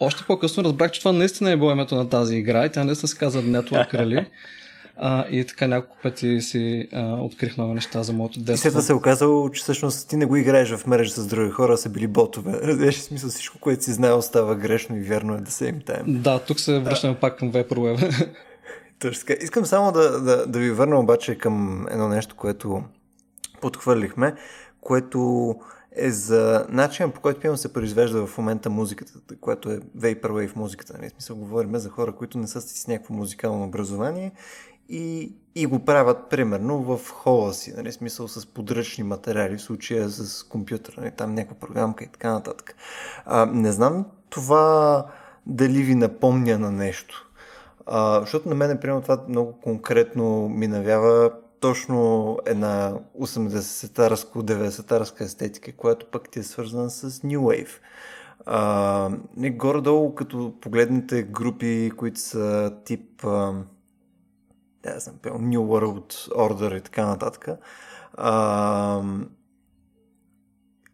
[0.00, 3.08] още по-късно разбрах, че това наистина е било името на тази игра и тя наистина
[3.08, 4.26] се казва Network Rally.
[4.96, 8.54] А, и така няколко пъти си а, открих много неща за моето детство.
[8.54, 11.26] И след това се е оказало, че всъщност ти не го играеш в мрежа с
[11.26, 12.52] други хора, са били ботове.
[12.52, 16.04] Разбираш смисъл всичко, което си знаел, става грешно и вярно е да се им тайм.
[16.06, 18.28] Да, тук се връщаме пак към Vaporwave.
[18.98, 19.44] Точно така.
[19.44, 22.82] Искам само да, да, да ви върна обаче към едно нещо, което
[23.60, 24.34] подхвърлихме,
[24.80, 25.54] което
[25.96, 30.94] е за начин по който пиано се произвежда в момента музиката, което е Vaporwave музиката.
[30.98, 31.10] Нали?
[31.10, 34.32] Смисъл, говорим за хора, които не са с някакво музикално образование
[34.92, 40.08] и, и го правят примерно в хола си, нали, смисъл с подръчни материали, в случая
[40.08, 42.76] с компютъра, нали, там някаква програмка и така нататък.
[43.24, 45.06] А, не знам това
[45.46, 47.30] дали ви напомня на нещо.
[47.86, 55.72] А, защото на мен, примерно, това много конкретно ми навява точно една 80-тарска, 90-тарска естетика,
[55.76, 57.70] която пък ти е свързана с New Wave.
[58.46, 63.54] А, горе-долу, като погледнете групи, които са тип а,
[64.82, 67.48] да знам, New World Order и така нататък.
[68.14, 69.02] А,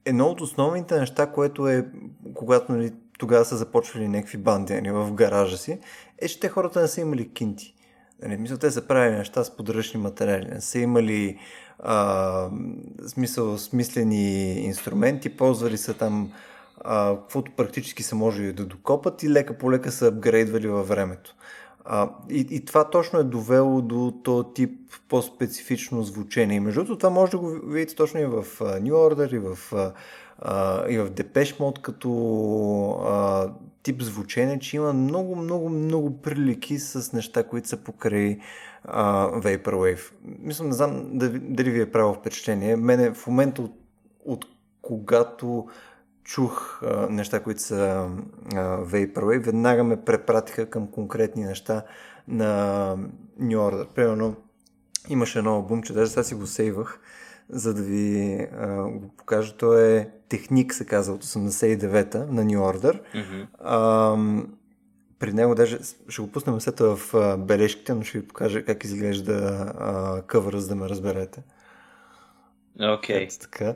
[0.05, 1.87] едно от основните неща, което е,
[2.35, 5.81] когато нали, тогава са започвали някакви банди нали, в гаража си,
[6.19, 7.75] е, че те хората не са имали кинти.
[8.23, 11.39] Нали, мисля, те са правили неща с подръчни материали, не са имали
[11.79, 12.51] а,
[13.07, 16.33] смисъл, смислени инструменти, ползвали са там
[16.81, 21.35] а, каквото практически са можели да докопат и лека по лека са апгрейдвали във времето.
[21.85, 26.57] А, и, и това точно е довело до този тип по-специфично звучение.
[26.57, 29.39] И между другото, това може да го видите точно и в uh, New Order, и
[29.39, 29.59] в,
[30.43, 33.53] uh, и в Depeche Mode, като uh,
[33.83, 38.39] тип звучение, че има много, много, много прилики с неща, които са покрай
[38.89, 40.13] uh, Vaporwave.
[40.39, 42.77] Мисля, не знам дали, ви е правило впечатление.
[42.77, 43.73] Мене в момента от,
[44.25, 44.47] от
[44.83, 45.67] когато
[46.29, 48.09] чух а, неща, които са
[48.55, 51.83] а, Vaporwave, веднага ме препратиха към конкретни неща
[52.29, 52.97] на
[53.41, 53.87] New Order.
[53.95, 54.37] Примерно
[55.09, 57.01] имаше едно албум, че даже сега си го сейвах,
[57.49, 59.57] за да ви а, го покажа.
[59.57, 63.01] То е Техник, се казва, от 89-та на New Order.
[63.15, 63.47] Mm-hmm.
[63.59, 64.17] А,
[65.19, 68.85] при него даже ще го пуснем след в а, бележките, но ще ви покажа как
[68.85, 69.35] изглежда
[69.79, 71.43] а, къвъра, за да ме разберете.
[72.81, 73.29] Окей.
[73.29, 73.41] Okay.
[73.41, 73.75] така.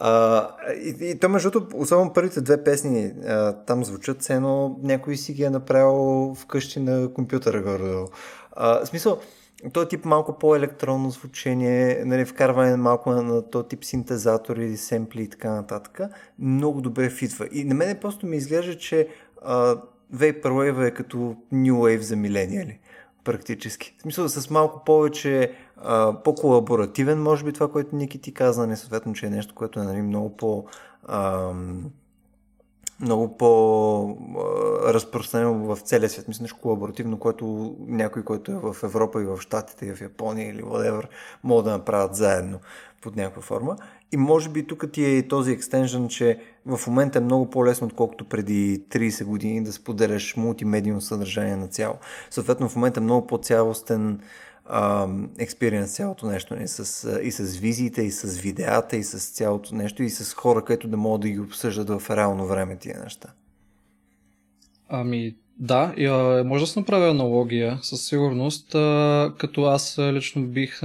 [0.00, 4.78] А, и, и то между другото, особено първите две песни а, там звучат, все едно
[4.82, 8.04] някой си ги е направил вкъщи на компютъра горе.
[8.52, 9.20] А, смисъл,
[9.72, 15.28] този тип малко по-електронно звучение, нали, вкарване малко на, на този тип синтезатори, семпли и
[15.28, 16.00] така нататък,
[16.38, 17.48] много добре фитва.
[17.52, 19.08] И на мен просто ми изглежда, че
[19.42, 19.76] а,
[20.14, 22.78] Vaporwave е като New Wave за милениали
[23.24, 23.94] практически.
[23.98, 25.52] В смисъл с малко повече
[25.82, 29.80] а, по-колаборативен, може би това, което Ники ти каза, не съответно, че е нещо, което
[29.80, 30.64] е нали, много по...
[31.06, 31.52] А,
[33.00, 36.28] много по-разпространено в целия свят.
[36.28, 40.50] Мисля, нещо колаборативно, което някой, който е в Европа и в Штатите и в Япония
[40.50, 41.04] или whatever,
[41.44, 42.58] могат да направят заедно
[43.02, 43.76] под някаква форма.
[44.12, 47.86] И може би тук ти е и този екстенжен, че в момента е много по-лесно,
[47.86, 51.94] отколкото преди 30 години да споделяш мултимедийно съдържание на цяло.
[52.30, 54.20] Съответно, в момента е много по-цялостен
[55.38, 56.54] експириенс цялото нещо.
[56.62, 60.64] И с, и с визиите, и с видеята, и с цялото нещо, и с хора,
[60.64, 63.28] които да могат да ги обсъждат в реално време тия неща.
[64.88, 65.94] Ами, да,
[66.46, 68.68] може да се направи аналогия със сигурност,
[69.38, 70.80] като аз лично бих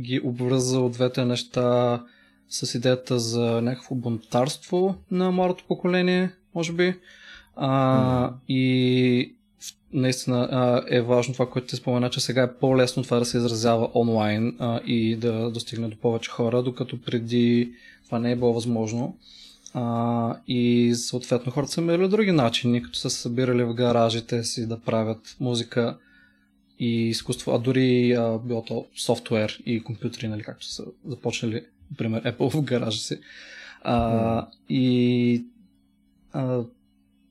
[0.00, 2.02] ги обвързал двете неща
[2.48, 6.94] с идеята за някакво бунтарство на младото поколение, може би.
[7.56, 8.32] А, mm.
[8.48, 9.34] И
[9.92, 13.90] наистина е важно това, което ти спомена, че сега е по-лесно това да се изразява
[13.94, 17.72] онлайн и да достигне до повече хора, докато преди
[18.04, 19.16] това не е било възможно.
[19.74, 24.80] А, и съответно хората са имали други начини, като са събирали в гаражите си да
[24.80, 25.98] правят музика
[26.78, 32.22] и изкуство, а дори а, било то софтуер и компютри, нали, както са започнали, например,
[32.22, 33.20] Apple в гаража си.
[33.82, 34.46] А, mm.
[34.68, 35.44] И
[36.32, 36.60] а,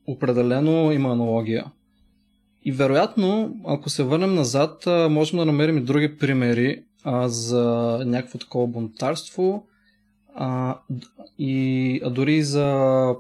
[0.08, 1.66] определено има аналогия.
[2.68, 7.64] И вероятно, ако се върнем назад, можем да намерим и други примери а, за
[8.06, 9.68] някакво такова бунтарство
[10.36, 10.78] а,
[11.40, 13.16] и а дори за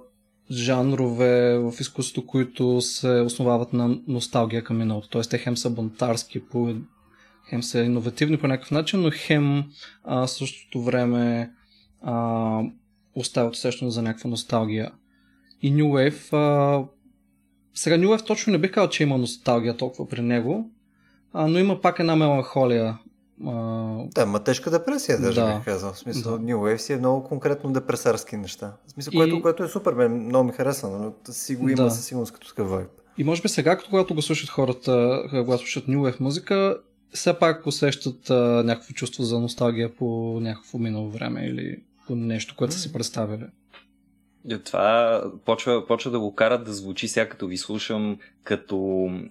[0.51, 5.09] жанрове в изкуството, които се основават на носталгия към миналото.
[5.09, 6.75] Тоест, те хем са бунтарски, по,
[7.49, 9.63] хем са иновативни по някакъв начин, но хем
[10.03, 11.51] а, същото време
[12.01, 12.61] а,
[13.15, 14.91] оставят усещане за някаква носталгия.
[15.61, 16.83] И New Wave а,
[17.77, 20.69] сега Wave точно не бих казал, че има носталгия толкова при него,
[21.33, 22.97] а, но има пак една меланхолия.
[23.45, 23.53] А...
[24.15, 25.55] Да, ма тежка депресия, даже да.
[25.55, 25.93] бих казал.
[25.93, 26.45] В смисъл, да.
[26.45, 28.73] New Wave си е много конкретно депресарски неща.
[28.87, 29.17] В смисъл, и...
[29.17, 31.91] което, което е супер, мен много ми харесва, но си го има да.
[31.91, 32.89] със сигурност като такъв вайб.
[33.17, 36.77] И може би сега, когато го слушат хората, когато слушат New Wave музика,
[37.13, 42.55] все пак усещат а, някакво чувство за носталгия по някакво минало време или по нещо,
[42.57, 43.45] което са си представили.
[44.65, 48.77] Това почва, почва да го карат да звучи сега като ви слушам като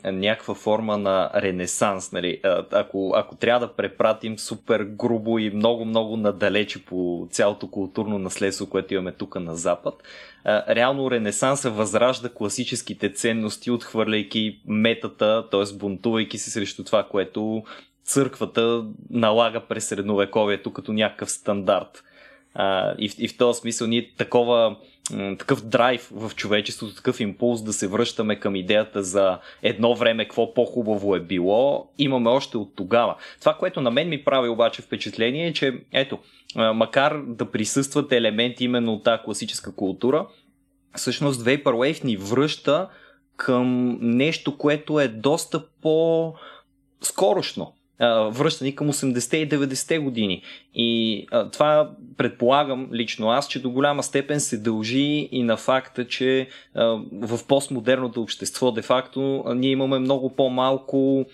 [0.04, 2.12] някаква форма на ренесанс.
[2.12, 2.40] Нали?
[2.72, 8.94] Ако, ако трябва да препратим супер грубо и много-много надалече по цялото културно наследство, което
[8.94, 10.02] имаме тук на Запад,
[10.46, 15.76] реално ренесанса възражда класическите ценности, отхвърляйки метата, т.е.
[15.76, 17.64] бунтувайки се срещу това, което
[18.04, 22.04] църквата налага през средновековието като някакъв стандарт.
[22.98, 24.76] и, в, и в този смисъл ние такова
[25.38, 30.54] такъв драйв в човечеството, такъв импулс да се връщаме към идеята за едно време какво
[30.54, 33.16] по-хубаво е било, имаме още от тогава.
[33.40, 36.18] Това, което на мен ми прави обаче впечатление е, че ето,
[36.57, 40.26] макар да присъстват елементи именно от тази класическа култура,
[40.96, 42.88] всъщност Vaporwave ни връща
[43.36, 47.76] към нещо, което е доста по-скорошно
[48.30, 50.42] връщани към 80-те и 90-те години.
[50.74, 56.07] И а, това предполагам лично аз, че до голяма степен се дължи и на факта,
[56.07, 61.26] че а, в постмодерното общество де-факто ние имаме много по-малко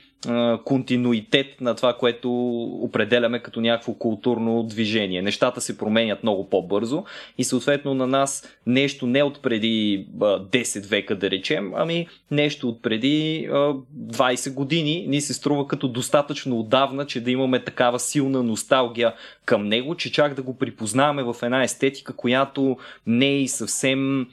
[0.65, 2.31] континуитет на това, което
[2.63, 5.23] определяме като някакво културно движение.
[5.23, 7.05] Нещата се променят много по-бързо
[7.39, 12.83] и съответно на нас нещо не от преди 10 века да речем, ами нещо от
[12.83, 19.15] преди 20 години ни се струва като достатъчно отдавна, че да имаме такава силна носталгия
[19.45, 22.77] към него, че чак да го припознаваме в една естетика, която
[23.07, 24.27] не е и съвсем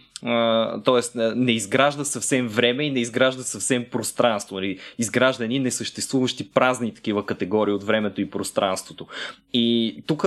[0.86, 1.20] т.е.
[1.36, 4.56] не изгражда съвсем време и не изгражда съвсем пространство.
[4.56, 4.80] Нали?
[4.98, 9.08] Изгражда ни несъществуващи празни такива категории от времето и пространството.
[9.54, 10.26] И тук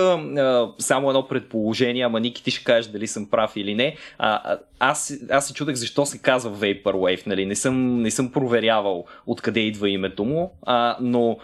[0.79, 3.97] само едно предположение, ама Ники ти ще кажеш дали съм прав или не.
[4.19, 7.27] А, аз, аз се чудех защо се казва Vaporwave.
[7.27, 7.47] Нали?
[7.47, 11.39] Не, съм, не съм проверявал откъде идва името му, а, но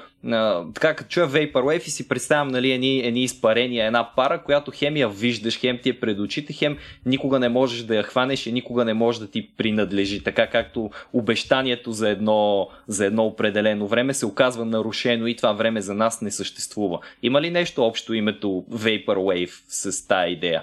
[0.74, 4.96] така като чуя Vaporwave и си представям нали, едни, едни изпарения, една пара, която хем
[4.96, 8.52] я виждаш, хем ти е пред очите, хем никога не можеш да я хванеш и
[8.52, 10.24] никога не може да ти принадлежи.
[10.24, 15.80] Така както обещанието за едно, за едно определено време се оказва нарушено и това време
[15.80, 16.98] за нас не съществува.
[17.22, 20.62] Има ли нещо общо името Vaporwave с тази идея?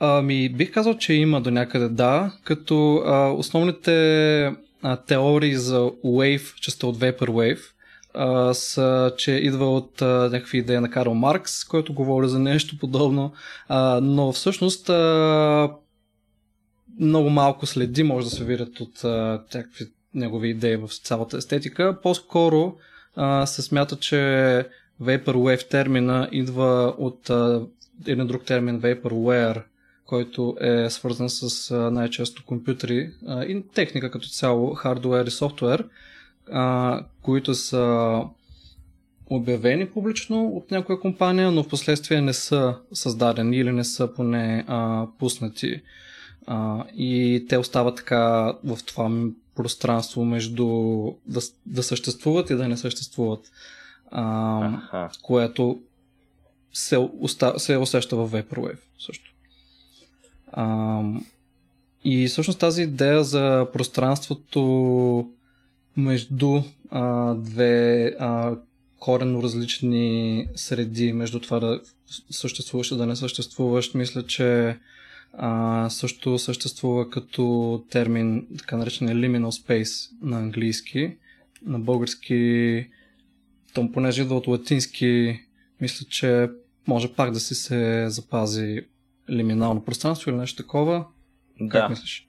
[0.00, 4.42] Ами, бих казал, че има до някъде да, като а, основните
[4.82, 7.60] а, теории за Wave, частта от Vaporwave,
[8.14, 12.78] а, са, че идва от а, някакви идеи на Карл Маркс, който говори за нещо
[12.78, 13.32] подобно,
[13.68, 15.70] а, но всъщност а,
[17.00, 21.98] много малко следи може да се видят от а, някакви негови идеи в цялата естетика.
[22.02, 22.76] По-скоро
[23.16, 24.16] а, се смята, че
[25.02, 27.62] Vaporwave термина идва от а,
[28.06, 29.62] един друг термин Vaporware,
[30.06, 35.84] който е свързан с а, най-често компютри а, и техника като цяло, хардуер и софтуер,
[36.52, 38.22] а, които са
[39.30, 44.64] обявени публично от някоя компания, но в последствие не са създадени или не са поне
[44.68, 45.82] а, пуснати.
[46.46, 49.10] А, и те остават така в това
[49.54, 50.66] пространство между
[51.26, 53.52] да, да съществуват и да не съществуват.
[54.10, 55.80] А, което
[56.72, 59.34] се, оста, се усеща в Vaporwave също.
[60.52, 61.02] А,
[62.04, 65.30] и всъщност тази идея за пространството
[66.00, 68.56] между а, две а,
[68.98, 71.80] коренно различни среди, между това да
[72.30, 74.78] съществуваш и да не съществуваш, мисля, че
[75.32, 81.16] а, също съществува като термин, така наречен liminal space на английски.
[81.66, 82.86] На български,
[83.74, 85.40] там понеже идва от латински,
[85.80, 86.50] мисля, че
[86.86, 88.80] може пак да си се запази
[89.30, 91.06] лиминално пространство или нещо такова.
[91.60, 91.68] Да.
[91.68, 92.26] Как мислиш?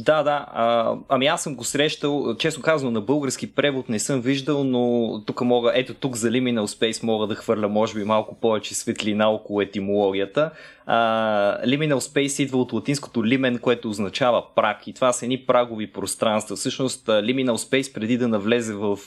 [0.00, 0.46] Да, да.
[0.52, 5.22] А, ами аз съм го срещал, често казано на български превод не съм виждал, но
[5.26, 9.28] тук мога, ето тук за Liminal Space мога да хвърля може би малко повече светлина
[9.28, 10.50] около етимологията.
[10.88, 16.56] Liminal Space идва от латинското limen, което означава прак и това са едни прагови пространства.
[16.56, 18.98] Всъщност Liminal Space преди да навлезе в,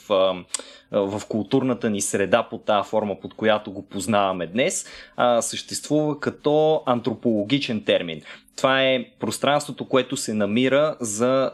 [0.91, 4.85] в културната ни среда по тази форма, под която го познаваме днес,
[5.39, 8.21] съществува като антропологичен термин.
[8.57, 11.51] Това е пространството, което се намира за,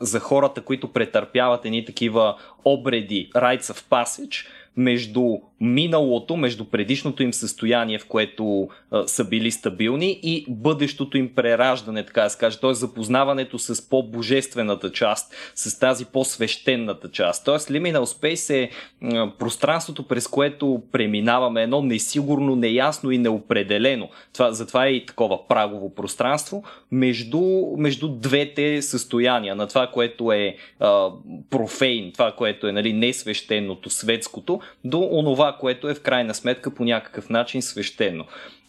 [0.00, 4.46] за хората, които претърпяват едни такива обреди, rites of passage,
[4.78, 11.34] между миналото, между предишното им състояние, в което а, са били стабилни и бъдещото им
[11.34, 12.74] прераждане, така да се каже, т.е.
[12.74, 17.44] запознаването с по-божествената част, с тази по-свещената част.
[17.44, 17.54] Т.е.
[17.54, 18.70] Liminal Space е
[19.02, 24.08] а, пространството, през което преминаваме едно несигурно, неясно и неопределено.
[24.32, 27.42] Това, затова е и такова прагово пространство между,
[27.76, 31.10] между двете състояния на това, което е а,
[31.50, 36.84] профейн, това, което е нали, несвещеното, светското, до онова, което е в крайна сметка по
[36.84, 38.24] някакъв начин свещено.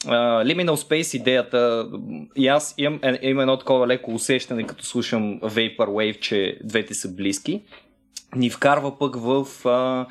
[0.05, 1.89] Uh, Liminal Space идеята,
[2.35, 7.15] и аз имам, е, имам едно такова леко усещане, като слушам Vaporwave, че двете са
[7.15, 7.61] близки,
[8.35, 10.05] ни вкарва пък в а,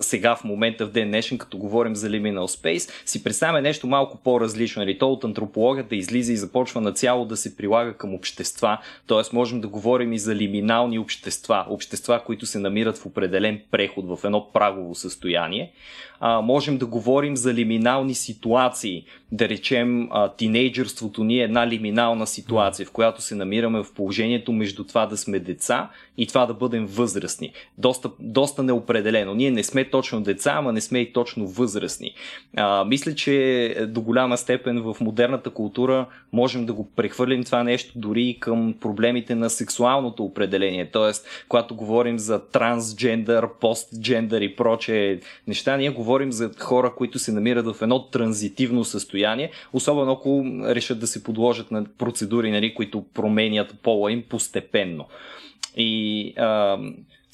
[0.00, 4.18] сега в момента в ден днешен, като говорим за Liminal Space, си представяме нещо малко
[4.24, 4.80] по-различно.
[4.80, 4.98] Нали?
[4.98, 9.36] То от антропологията излиза и започва на цяло да се прилага към общества, т.е.
[9.36, 14.24] можем да говорим и за лиминални общества, общества, които се намират в определен преход, в
[14.24, 15.72] едно прагово състояние.
[16.20, 22.26] А, можем да говорим за лиминални ситуации, да речем а, тинейджърството ни е една лиминална
[22.26, 26.54] ситуация, в която се намираме в положението между това да сме деца и това да
[26.54, 27.52] бъдем възрастни.
[27.78, 29.34] Доста, доста неопределено разпределено.
[29.34, 32.14] Ние не сме точно деца, ама не сме и точно възрастни.
[32.56, 37.92] А, мисля, че до голяма степен в модерната култура можем да го прехвърлим това нещо
[37.96, 40.90] дори и към проблемите на сексуалното определение.
[40.92, 47.32] Тоест, когато говорим за трансджендър, постджендър и проче неща, ние говорим за хора, които се
[47.32, 53.04] намират в едно транзитивно състояние, особено ако решат да се подложат на процедури, нали, които
[53.14, 55.06] променят пола им постепенно.
[55.76, 56.78] И а,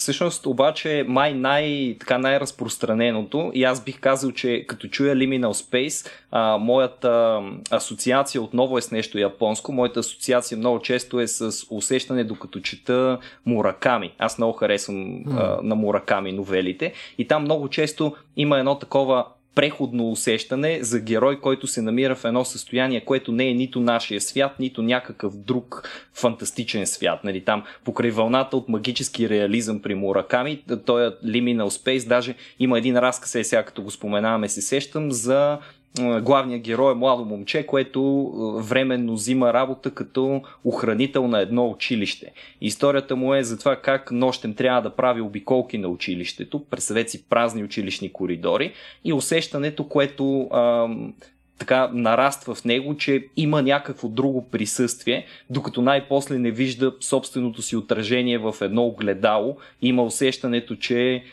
[0.00, 6.10] Всъщност обаче май най, така най-разпространеното и аз бих казал, че като чуя Liminal Space,
[6.30, 9.72] а, моята асоциация отново е с нещо японско.
[9.72, 14.12] Моята асоциация много често е с усещане докато чета Мураками.
[14.18, 15.58] Аз много харесвам mm.
[15.58, 21.40] а, на Мураками новелите и там много често има едно такова преходно усещане за герой,
[21.40, 25.88] който се намира в едно състояние, което не е нито нашия свят, нито някакъв друг
[26.14, 27.24] фантастичен свят.
[27.24, 32.78] Нали, там покрай вълната от магически реализъм при Мураками, той е Liminal Space, даже има
[32.78, 35.58] един разказ, е сега като го споменаваме, се сещам за
[35.98, 38.30] главният герой е младо момче, което
[38.64, 42.32] временно взима работа като охранител на едно училище.
[42.60, 47.24] Историята му е за това как нощем трябва да прави обиколки на училището, представете си
[47.28, 48.72] празни училищни коридори
[49.04, 51.14] и усещането, което ам,
[51.60, 57.76] така нараства в него, че има някакво друго присъствие, докато най-после не вижда собственото си
[57.76, 59.56] отражение в едно огледало.
[59.82, 61.24] Има усещането, че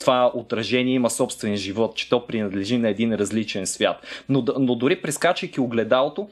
[0.00, 4.06] това отражение има собствен живот, че то принадлежи на един различен свят.
[4.28, 6.28] Но, но дори прескачайки огледалото,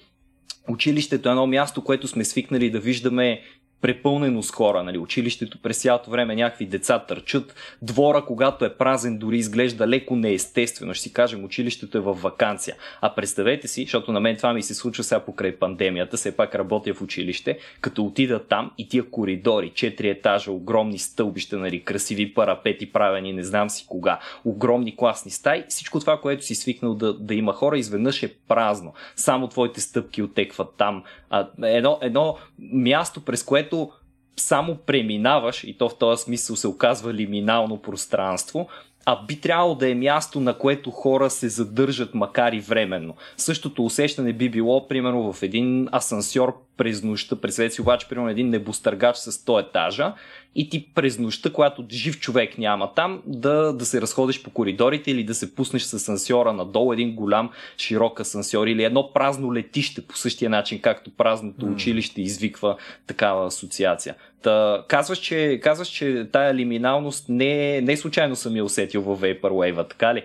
[0.69, 3.43] Училището е едно място, което сме свикнали да виждаме
[3.81, 4.83] препълнено с хора.
[4.83, 4.99] Нали?
[4.99, 7.55] Училището през цялото време някакви деца търчат.
[7.83, 10.95] Двора, когато е празен, дори изглежда леко неестествено.
[10.95, 12.77] Ще си кажем, училището е в вакансия.
[13.01, 16.55] А представете си, защото на мен това ми се случва сега покрай пандемията, все пак
[16.55, 22.35] работя в училище, като отида там и тия коридори, четири етажа, огромни стълбища, нали, красиви
[22.35, 27.15] парапети правени, не знам си кога, огромни класни стаи, всичко това, което си свикнал да,
[27.15, 28.95] да има хора, изведнъж е празно.
[29.17, 31.03] Само твоите стъпки отекват там.
[31.31, 33.91] А, едно, едно място, през което
[34.37, 38.69] само преминаваш, и то в този смисъл се оказва лиминално пространство,
[39.09, 43.15] а би трябвало да е място, на което хора се задържат, макар и временно.
[43.37, 48.51] Същото усещане би било, примерно, в един асансьор през нощта, представете си обаче, примерно, един
[48.51, 50.13] небостъргач с 100 етажа
[50.57, 55.11] и ти през нощта, когато жив човек няма там, да, да се разходиш по коридорите
[55.11, 60.01] или да се пуснеш с асансьора надолу, един голям широк асансьор или едно празно летище
[60.01, 62.77] по същия начин, както празното училище извиква
[63.07, 64.15] такава асоциация.
[64.43, 69.89] Та, казваш, че, казваш, че тая лиминалност не, не случайно съм я усетил във Vaporwave,
[69.89, 70.23] така ли?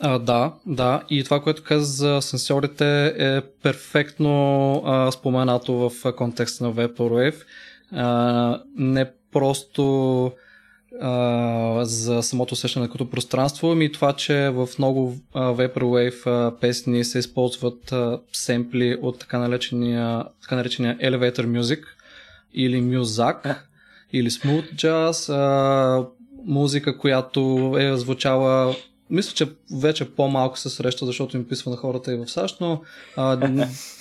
[0.00, 1.02] А, да, да.
[1.10, 7.42] И това, което каза за сенсорите е перфектно а, споменато в контекста на Vaporwave.
[7.92, 10.32] А, не просто
[11.00, 17.04] а, за самото усещане като пространство, ами това, че в много а, Vaporwave а, песни
[17.04, 21.80] се използват а, семпли от така наречения, така наречения Elevator Music
[22.54, 23.56] или Muzak
[24.12, 26.06] или Smooth Jazz, а,
[26.46, 28.74] музика, която е звучала
[29.10, 29.46] мисля, че
[29.80, 32.82] вече по-малко се среща, защото им писва на хората и в САЩ, но
[33.16, 33.36] а,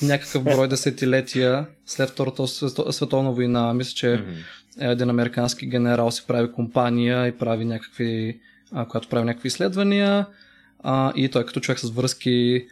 [0.02, 2.48] някакъв брой десетилетия след Втората
[2.92, 4.44] световна война, мисля, че mm-hmm.
[4.80, 8.40] Един американски генерал си прави компания и прави някакви,
[8.72, 10.26] а, която прави някакви изследвания
[10.84, 12.68] а, и той като човек с връзки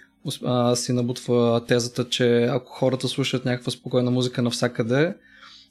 [0.46, 5.14] а, си набутва тезата, че ако хората слушат някаква спокойна музика навсякъде,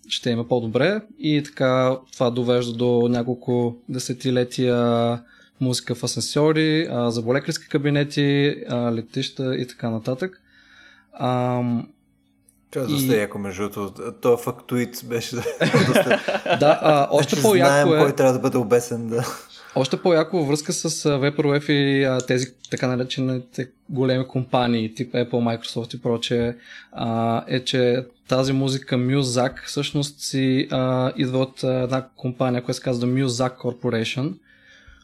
[0.09, 5.20] ще има по-добре и така това довежда до няколко десетилетия
[5.61, 10.43] музика в асансьори, а, за болекарски кабинети, летища и така нататък.
[11.12, 11.62] А,
[12.71, 13.18] това е доста и...
[13.18, 14.12] яко, между другото.
[14.21, 15.37] Това фактуит беше
[16.61, 18.05] да, а, още значи по-яко знаем е...
[18.05, 19.27] кой трябва да бъде обесен, да.
[19.75, 25.31] Още по-яко във връзка с Vaporwave и а, тези така наречените големи компании, тип Apple,
[25.31, 26.55] Microsoft и прочее,
[26.93, 32.83] а, е, че тази музика Muzak всъщност си а, идва от една компания, която се
[32.83, 34.35] казва Muzak Corporation,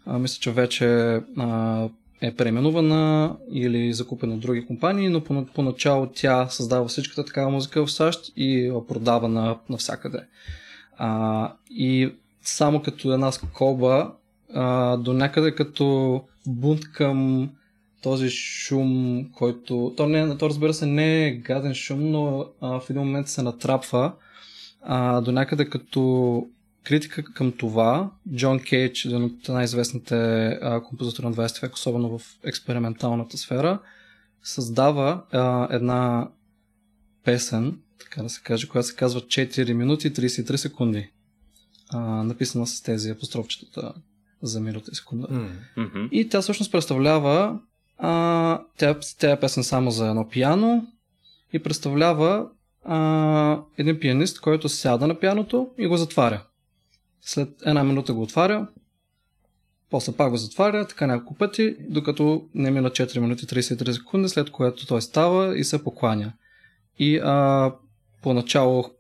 [0.07, 1.89] а, мисля, че вече а,
[2.21, 7.87] е преименувана или закупена от други компании, но по, поначало тя създава всичката такава музика
[7.87, 10.19] в САЩ и продава на, навсякъде.
[10.99, 12.13] А, и
[12.43, 14.13] само като една скоба,
[14.55, 17.51] а, до някъде като бунт към
[18.03, 19.95] този шум, който...
[19.97, 23.43] То, не, то разбира се не е гаден шум, но а, в един момент се
[23.43, 24.13] натрапва
[24.83, 26.47] а, до някъде като
[26.87, 33.39] критика към това, Джон Кейдж, един от най-известните композитори на 20 век, особено в експерименталната
[33.39, 33.79] сфера,
[34.43, 36.29] създава а, една
[37.25, 41.11] песен, така да се каже, която се казва 4 минути и 33 секунди.
[41.91, 43.93] А, написана с тези апострофчетата
[44.43, 45.27] за минута и секунда.
[45.27, 46.09] Mm-hmm.
[46.11, 47.59] И тя всъщност представлява
[47.99, 50.87] а, тя, тя е песен само за едно пиано
[51.53, 52.49] и представлява
[52.85, 56.43] а, един пианист, който сяда на пианото и го затваря.
[57.29, 58.67] След една минута го отваря,
[59.91, 64.51] после пак го затваря, така няколко пъти, докато не мина 4 минути 33 секунди, след
[64.51, 66.33] което той става и се покланя.
[66.99, 67.73] И а,
[68.23, 68.91] поначало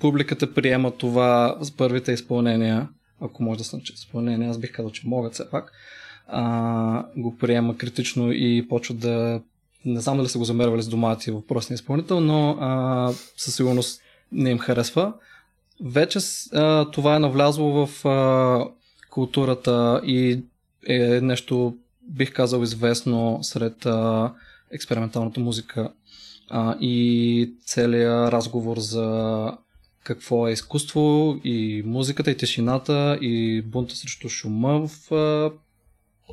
[0.00, 2.88] публиката приема това с първите изпълнения,
[3.20, 5.72] ако може да съм че изпълнения, аз бих казал, че могат все пак,
[6.26, 9.42] а, го приема критично и почва да
[9.84, 14.00] не знам дали са го замервали с домати въпросния изпълнител, но а, със сигурност
[14.32, 15.12] не им харесва.
[15.84, 16.18] Вече
[16.52, 18.68] а, това е навлязло в а,
[19.10, 20.42] културата и
[20.88, 24.32] е нещо, бих казал, известно сред а,
[24.70, 25.92] експерименталната музика
[26.50, 29.52] а, и целият разговор за
[30.04, 35.52] какво е изкуство и музиката и тишината и бунта срещу шума в а,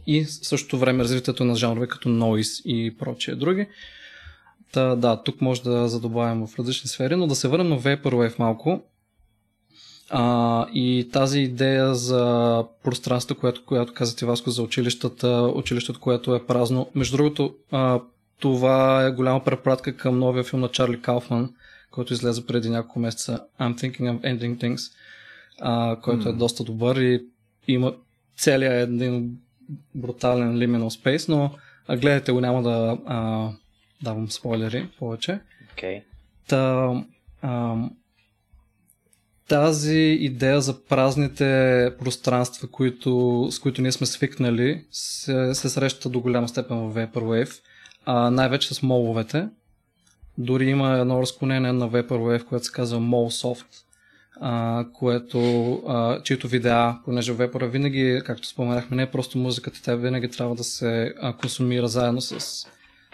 [0.08, 3.68] и същото време развитието на жанрове като noise и прочие други.
[4.72, 8.40] Та, да, тук може да задобавим в различни сфери, но да се върнем на Vaporwave
[8.40, 8.82] малко.
[10.10, 16.46] А, и тази идея за пространство, което, която казате Васко за училищата, училището, което е
[16.46, 16.90] празно.
[16.96, 18.02] Между другото, а,
[18.40, 21.54] това е голяма препратка към новия филм на Чарли Кауфман,
[21.92, 24.92] който излезе преди няколко месеца I'm Thinking of Ending Things,
[25.62, 26.30] а, който mm.
[26.30, 27.26] е доста добър и
[27.68, 27.94] има
[28.38, 29.38] целият един
[29.96, 31.52] брутален liminal space, но
[31.88, 33.50] а, гледайте го, няма да а,
[34.02, 35.40] давам спойлери повече.
[35.76, 36.04] Okay.
[36.48, 36.94] Та,
[37.42, 37.76] а,
[39.54, 46.20] тази идея за празните пространства, които, с които ние сме свикнали, се, се среща до
[46.20, 47.60] голяма степен в Vaporwave,
[48.06, 49.48] а, най-вече с моловете.
[50.38, 53.66] Дори има едно разклонение на Vaporwave, което се казва MolSoft,
[54.42, 59.96] а, което, а, чието видеа, понеже Вепора винаги, както споменахме, не е просто музиката, тя
[59.96, 62.68] винаги трябва да се а, консумира заедно с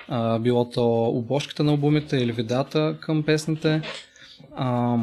[0.08, 3.82] а, било то обложките на албумите или видеата към песните.
[4.56, 4.98] А,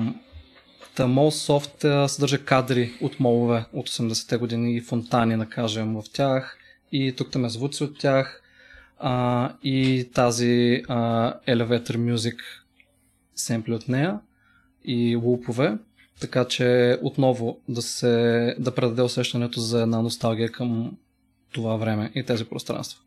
[0.96, 6.58] Та Soft съдържа кадри от молове от 80-те години и фонтани, да кажем, в тях.
[6.92, 8.42] И тук там е звуци от тях.
[8.98, 12.36] А, и тази а, Elevator Music
[13.34, 14.18] семпли от нея
[14.84, 15.78] и лупове.
[16.20, 20.96] Така че отново да се да предаде усещането за една носталгия към
[21.52, 23.00] това време и тези пространства.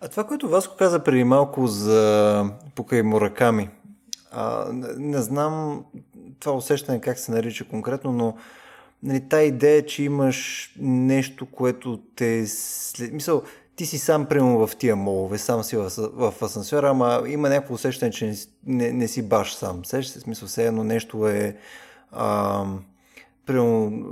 [0.00, 3.68] А това, което Васко каза преди малко за покай Мураками,
[4.32, 5.84] а, не, не знам
[6.42, 8.36] това усещане как се нарича конкретно, но
[9.02, 12.46] нали, та идея, че имаш нещо, което те...
[12.46, 13.12] След...
[13.12, 13.42] Мисъл,
[13.76, 17.74] ти си сам прямо в тия молове, сам си в, в асансьора, ама има някакво
[17.74, 18.36] усещане, че не,
[18.66, 19.84] не, не си баш сам.
[19.84, 21.56] Сещаш се, смисъл, все едно нещо е...
[22.12, 22.64] А,
[23.46, 24.04] прямо,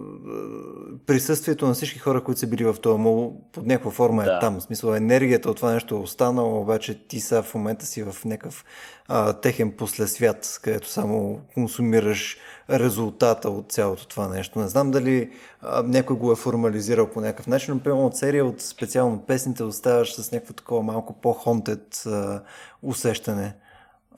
[1.07, 4.37] присъствието на всички хора, които са били в този мол, под някаква форма е да.
[4.37, 4.61] е там.
[4.61, 8.24] В смисъл, енергията от това нещо е останала, обаче ти са в момента си в
[8.24, 8.64] някакъв
[9.09, 12.39] а, техен послесвят, където само консумираш
[12.70, 14.59] резултата от цялото това нещо.
[14.59, 15.31] Не знам дали
[15.62, 19.62] а, някой го е формализирал по някакъв начин, но примерно от серия от специално песните
[19.62, 22.43] оставаш с някакво такова малко по-хонтед а,
[22.83, 23.55] усещане.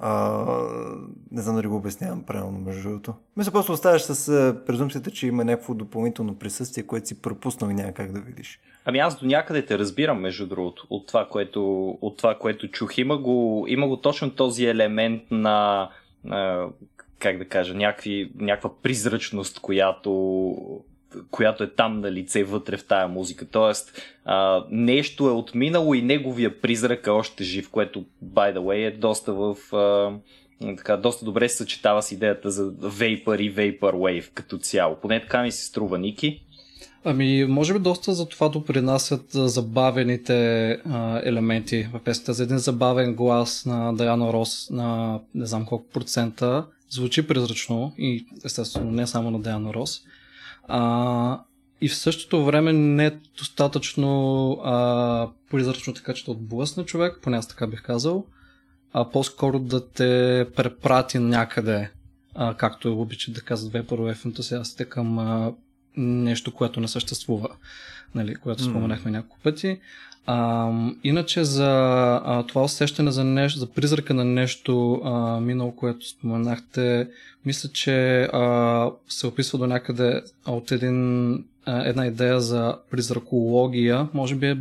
[0.04, 0.44] А,
[1.30, 3.14] не знам дали го обяснявам правилно, между другото.
[3.36, 7.92] Мисля, просто оставаш с презумцията, че има някакво допълнително присъствие, което си пропуснал и няма
[7.92, 8.60] как да видиш.
[8.84, 12.98] Ами аз до някъде те разбирам, между другото, от това, което, от това, което чух.
[12.98, 15.90] Има го, има го точно този елемент на,
[16.24, 16.66] на
[17.18, 20.10] как да кажа, някакви, някаква призрачност, която
[21.30, 23.46] която е там на лице вътре в тая музика.
[23.50, 28.86] Тоест, а, нещо е отминало и неговия призрак е още жив, което, by the way,
[28.86, 29.56] е доста в...
[29.72, 30.12] А,
[30.76, 34.96] така, доста добре се съчетава с идеята за Vapor и Vaporwave като цяло.
[35.02, 36.42] Поне така ми се струва, Ники.
[37.04, 42.32] Ами, може би доста за това допринасят забавените а, елементи в песента.
[42.32, 48.26] За един забавен глас на Даяна Рос на не знам колко процента звучи призрачно и
[48.44, 50.02] естествено не само на Даяна Рос.
[50.68, 51.40] А,
[51.80, 57.36] и в същото време не е достатъчно а, призрачно така, че да отблъсне човек, поне
[57.36, 58.26] аз така бих казал,
[58.92, 61.90] а по-скоро да те препрати някъде,
[62.34, 65.52] а, както обичат да казват вепарове ентусиастите към а,
[65.96, 67.48] нещо, което не съществува,
[68.14, 69.14] нали, което споменахме mm.
[69.14, 69.80] няколко пъти.
[70.26, 70.70] А,
[71.04, 71.70] иначе за
[72.24, 77.08] а, това усещане за, нещо, за призрака на нещо а, минало, което споменахте,
[77.46, 81.32] мисля, че а, се описва до някъде от един,
[81.66, 84.08] а, една идея за призракология.
[84.14, 84.58] Може би е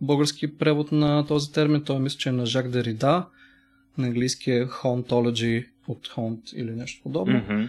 [0.00, 1.82] български превод на този термин.
[1.84, 3.26] Той мисля, че е на Жак Дерида.
[3.98, 7.34] На английски е hauntology от haunt или нещо подобно.
[7.34, 7.68] Mm-hmm.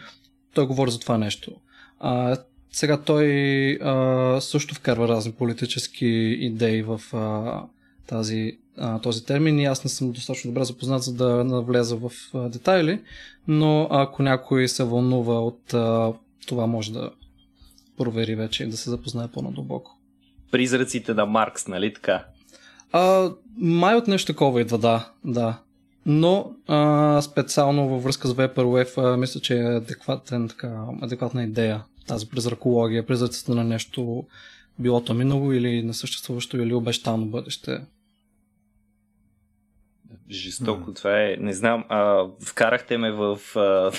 [0.53, 1.51] Той говори за това нещо.
[1.99, 2.38] А,
[2.72, 6.05] сега той а, също вкарва разни политически
[6.39, 7.61] идеи в а,
[8.07, 12.11] тази, а, този термин и аз не съм достатъчно добре запознат, за да навлеза в
[12.34, 13.01] а, детайли,
[13.47, 16.13] но ако някой се вълнува от а,
[16.45, 17.11] това, може да
[17.97, 19.97] провери вече и да се запознае по-надълбоко.
[20.51, 22.26] Призраците на Маркс, нали така?
[22.91, 25.11] А, май от нещо такова идва, да.
[25.26, 25.59] да.
[26.05, 31.84] Но а, специално във връзка с Vaporwave, а, мисля, че е адекватен, така, адекватна идея
[32.07, 34.23] тази призракология, призраците на нещо
[34.79, 37.79] било то минало или несъществуващо или обещано бъдеще.
[40.32, 40.95] Жестоко, mm.
[40.95, 41.36] това е.
[41.39, 43.59] Не знам, а, вкарахте ме в, а,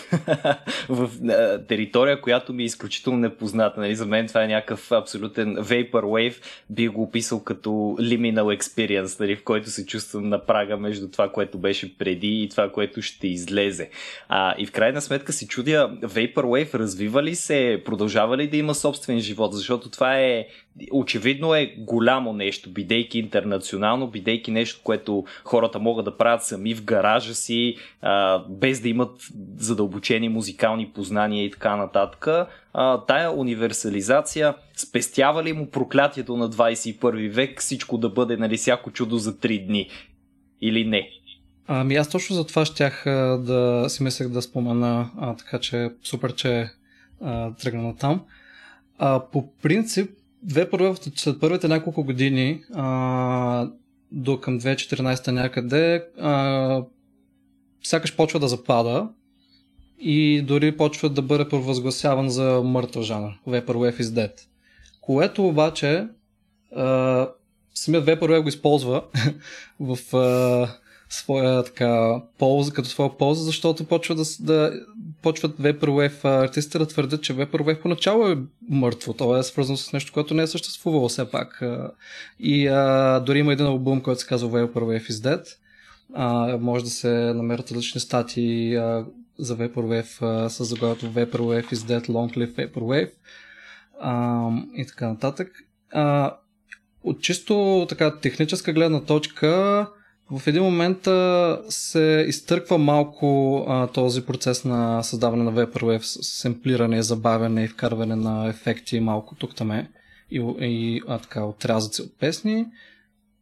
[0.88, 3.80] в а, територия, която ми е изключително непозната.
[3.80, 3.94] Нали?
[3.94, 6.42] За мен това е някакъв абсолютен Vaporwave.
[6.70, 7.70] Би го описал като
[8.00, 9.36] liminal experience, нали?
[9.36, 13.28] в който се чувствам на прага между това, което беше преди и това, което ще
[13.28, 13.90] излезе.
[14.28, 18.74] А, и в крайна сметка си чудя, Vaporwave развива ли се, продължава ли да има
[18.74, 20.46] собствен живот, защото това е
[20.92, 26.84] очевидно е голямо нещо, бидейки интернационално, бидейки нещо, което хората могат да правят сами в
[26.84, 29.10] гаража си, а, без да имат
[29.56, 32.26] задълбочени музикални познания и така нататък.
[32.72, 38.90] А, тая универсализация спестява ли му проклятието на 21 век всичко да бъде, нали, всяко
[38.90, 39.88] чудо за 3 дни?
[40.60, 41.10] Или не?
[41.66, 43.02] Ами аз точно за това щях
[43.40, 46.70] да си мислех да спомена, а, така че супер, че
[47.20, 48.24] а, тръгна на там.
[48.98, 50.10] А, по принцип,
[50.42, 53.68] две първи, след първите няколко години, а,
[54.12, 56.82] до към 2014 някъде, а,
[57.82, 59.08] сякаш почва да запада
[59.98, 63.30] и дори почва да бъде провъзгласяван за мъртъв жанр.
[63.48, 64.32] Vaporwave is dead.
[65.00, 66.08] Което обаче
[66.76, 67.28] а,
[67.74, 69.04] самият Vaporwave го използва
[69.80, 70.68] в а,
[71.08, 74.72] своя така полза, като своя полза, защото почва да, да
[75.22, 78.38] почват Vaporwave артистите да твърдят, че Vaporwave поначало е
[78.68, 79.12] мъртво.
[79.12, 81.62] То е свързано с нещо, което не е съществувало все пак.
[82.40, 85.46] И а, дори има един албум, който се казва Vaporwave is Dead.
[86.14, 89.04] А, може да се намерят различни статии а,
[89.38, 93.10] за Vaporwave а, с заглавието Vaporwave is Dead, Long Live Vaporwave
[94.00, 95.52] а, и така нататък.
[95.92, 96.36] А,
[97.04, 99.86] от чисто така техническа гледна точка
[100.30, 107.02] в един момент а, се изтърква малко а, този процес на създаване на Vaporwave, семплиране,
[107.02, 109.86] забавяне и вкарване на ефекти малко тук там
[110.30, 112.66] и, и а, така, отрязъци от песни.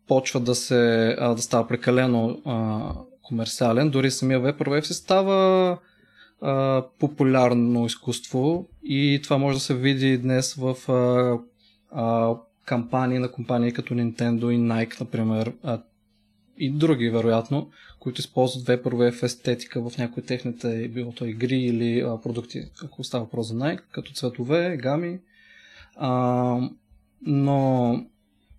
[0.08, 2.80] Почва да се а, да става прекалено а,
[3.22, 3.90] комерциален.
[3.90, 5.78] Дори самия Vaporwave се става
[6.40, 11.38] а, популярно изкуство и това може да се види днес в а,
[11.90, 15.52] а, кампании на компании като Nintendo и Nike, например.
[15.62, 15.78] А,
[16.58, 22.20] и други, вероятно, които използват Vaporwave естетика в някои техните, било то игри или а,
[22.20, 25.18] продукти, ако става въпрос за Nike, като цветове, гами.
[25.96, 26.58] А,
[27.26, 28.00] но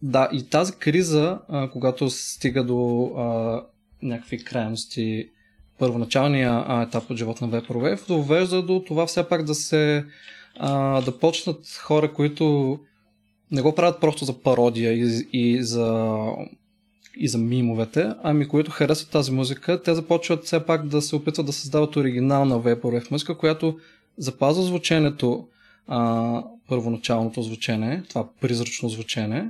[0.01, 3.61] да, и тази криза, а, когато стига до а,
[4.01, 5.29] някакви крайности,
[5.79, 10.05] първоначалния а, етап от живота на Vaporwave, довежда до това все пак да се
[10.59, 12.79] а, да почнат хора, които
[13.51, 16.21] не го правят просто за пародия и, и за
[17.19, 21.45] и за мимовете, ами които харесват тази музика, те започват все пак да се опитват
[21.45, 23.79] да създават оригинална Vaporwave музика, която
[24.17, 25.47] запазва звученето,
[25.87, 29.49] а, първоначалното звучене, това призрачно звучене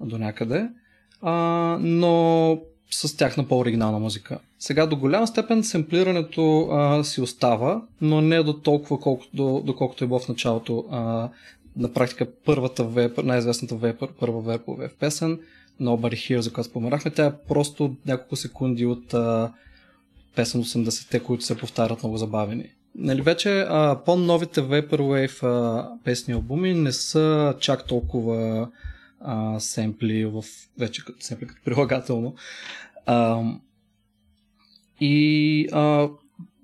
[0.00, 0.68] до някъде,
[1.22, 1.32] а,
[1.80, 2.58] но
[2.90, 4.38] с тяхна по-оригинална музика.
[4.58, 10.06] Сега до голяма степен семплирането а, си остава, но не до толкова, колкото, доколкото е
[10.06, 10.84] било в началото.
[10.90, 11.28] А,
[11.76, 15.38] на практика първата вепър, най-известната вепър, първа вепър песен
[15.80, 19.52] Nobody Here, за която споменахме, тя е просто няколко секунди от а,
[20.34, 22.70] песен 80-те, които се повтарят много забавени.
[22.94, 28.68] Нали, вече а, по-новите Vaporwave а, песни албуми не са чак толкова
[29.20, 30.44] а, семпли в
[30.78, 32.34] вече семпли като прилагателно.
[33.06, 33.42] А,
[35.00, 36.08] и а,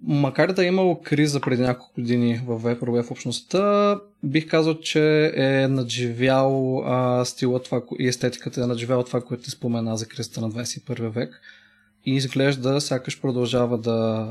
[0.02, 5.68] макар да е имало криза преди няколко години в Vaporwave общността, бих казал, че е
[5.68, 10.50] надживял а, стила това и естетиката е надживял това, което ти спомена за кризата на
[10.50, 11.40] 21 век
[12.06, 14.28] и изглежда сякаш продължава да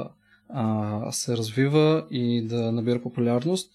[0.49, 3.72] а, се развива и да набира популярност.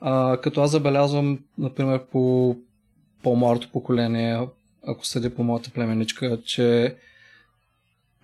[0.00, 2.56] А, като аз забелязвам, например, по
[3.22, 4.48] по-малото поколение,
[4.86, 6.96] ако съдя по моята племеничка, че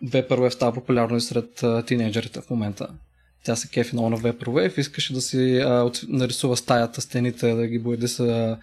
[0.04, 2.88] Vaporwave става популярно и сред тинейджерите в момента.
[3.46, 7.78] Тя се кефи на Vaporwave, искаше да си а, от, нарисува стаята, стените, да ги
[7.78, 8.58] бояди са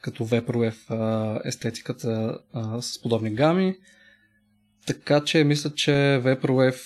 [0.00, 3.74] като Vaporwave а, естетиката а, с подобни гами.
[4.86, 5.90] Така че мисля, че
[6.24, 6.80] Vaporwave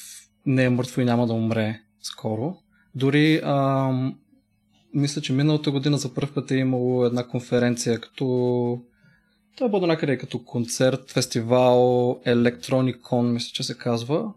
[0.47, 2.57] не е мъртво и няма да умре скоро.
[2.95, 3.91] Дори а,
[4.95, 8.25] мисля, че миналата година за първ път е имало една конференция, като
[9.57, 11.79] това е някъде като концерт, фестивал,
[12.27, 14.33] Electronicon, мисля, че се казва,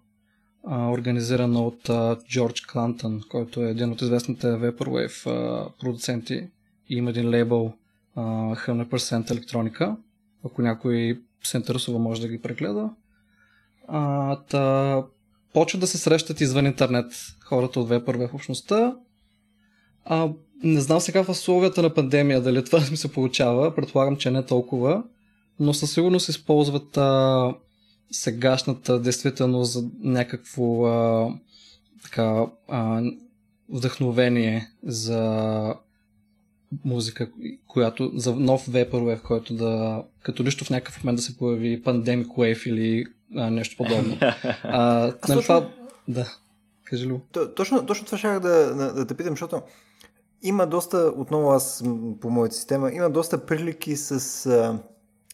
[0.66, 1.90] а, организирана от
[2.28, 6.48] Джордж Клантън, който е един от известните Vaporwave а, продуценти
[6.90, 7.74] и има един лейбъл
[8.16, 8.22] а,
[8.56, 9.96] 100% електроника.
[10.46, 12.90] Ако някой се интересува, може да ги прегледа.
[13.88, 15.04] А, та,
[15.54, 17.14] почват да се срещат извън интернет
[17.44, 18.96] хората от Vaporwave в общността.
[20.06, 20.30] А,
[20.64, 23.76] не знам сега в условията на пандемия дали това ми се получава.
[23.76, 25.04] Предполагам, че не толкова.
[25.60, 27.54] Но със сигурност използват а,
[28.12, 31.30] сегашната действителност за някакво а,
[32.04, 33.02] така, а,
[33.70, 35.76] вдъхновение за
[36.86, 37.30] музика,
[37.68, 42.26] която за нов Vaporwave, който да като нищо в някакъв момент да се появи Pandemic
[42.26, 44.18] Wave или а, нещо подобно.
[44.64, 45.70] А, нали, това...
[46.08, 46.36] Да,
[46.84, 47.20] кажи ли?
[47.56, 48.40] Точно, точно това ще да,
[48.76, 49.62] да, да те питам, защото
[50.42, 51.84] има доста, отново аз
[52.22, 54.80] по моята система, има доста прилики с а,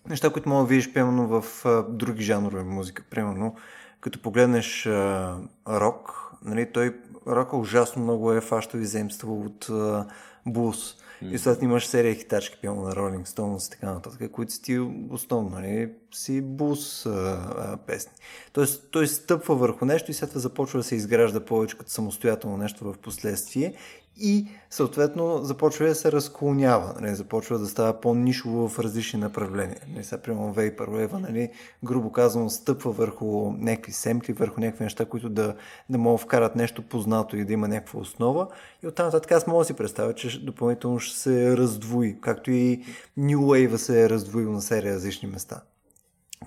[0.10, 3.04] неща, които мога да видиш, примерно, в а, други жанрове музика.
[3.10, 3.56] Примерно,
[3.99, 5.38] като погледнеш а,
[5.68, 6.95] рок, нали, той
[7.28, 10.08] рока ужасно много е фащал и земство от а,
[10.45, 10.95] блуз.
[11.24, 11.32] Mm.
[11.32, 14.80] И след имаш серия хитачки, пиано на Rolling Stones и така нататък, които си ти
[15.10, 18.12] основно, нали, си бус а, а, песни.
[18.54, 22.58] Тоест, той стъпва върху нещо и след това започва да се изгражда повече като самостоятелно
[22.58, 23.74] нещо в последствие
[24.18, 29.82] и съответно започва да се разклонява, нали, започва да става по-нишово в различни направления.
[29.93, 31.49] Нали, сега, примерно, Vaporwave, нали,
[31.84, 35.55] грубо казано, стъпва върху някакви семки, върху някакви неща, които да,
[35.89, 38.47] да могат вкарат нещо познато и да има някаква основа.
[38.84, 42.84] И оттам нататък аз мога да си представя, че допълнително ще се раздвои, както и
[43.20, 45.62] New Wave се е раздвоил на серия различни места.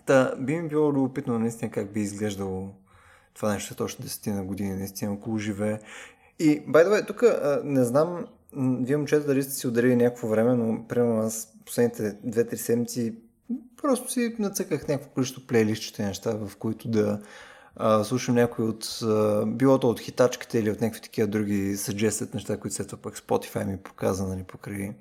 [0.06, 2.70] Та, би ми било любопитно наистина как би изглеждало
[3.34, 5.78] това нещо точно 10 на години, наистина около живее.
[6.38, 7.22] И, by the way, тук
[7.64, 8.26] не знам,
[8.56, 13.14] вие момчета дали сте си ударили някакво време, но примерно аз последните 2-3 седмици
[13.82, 17.20] просто си нацъках някакво количество плейлистчета неща, в които да
[17.76, 22.34] а, слушам някои от, а, било то от хитачките или от някакви такива други suggested
[22.34, 24.92] неща, които след това пък Spotify ми показа, нали, покрай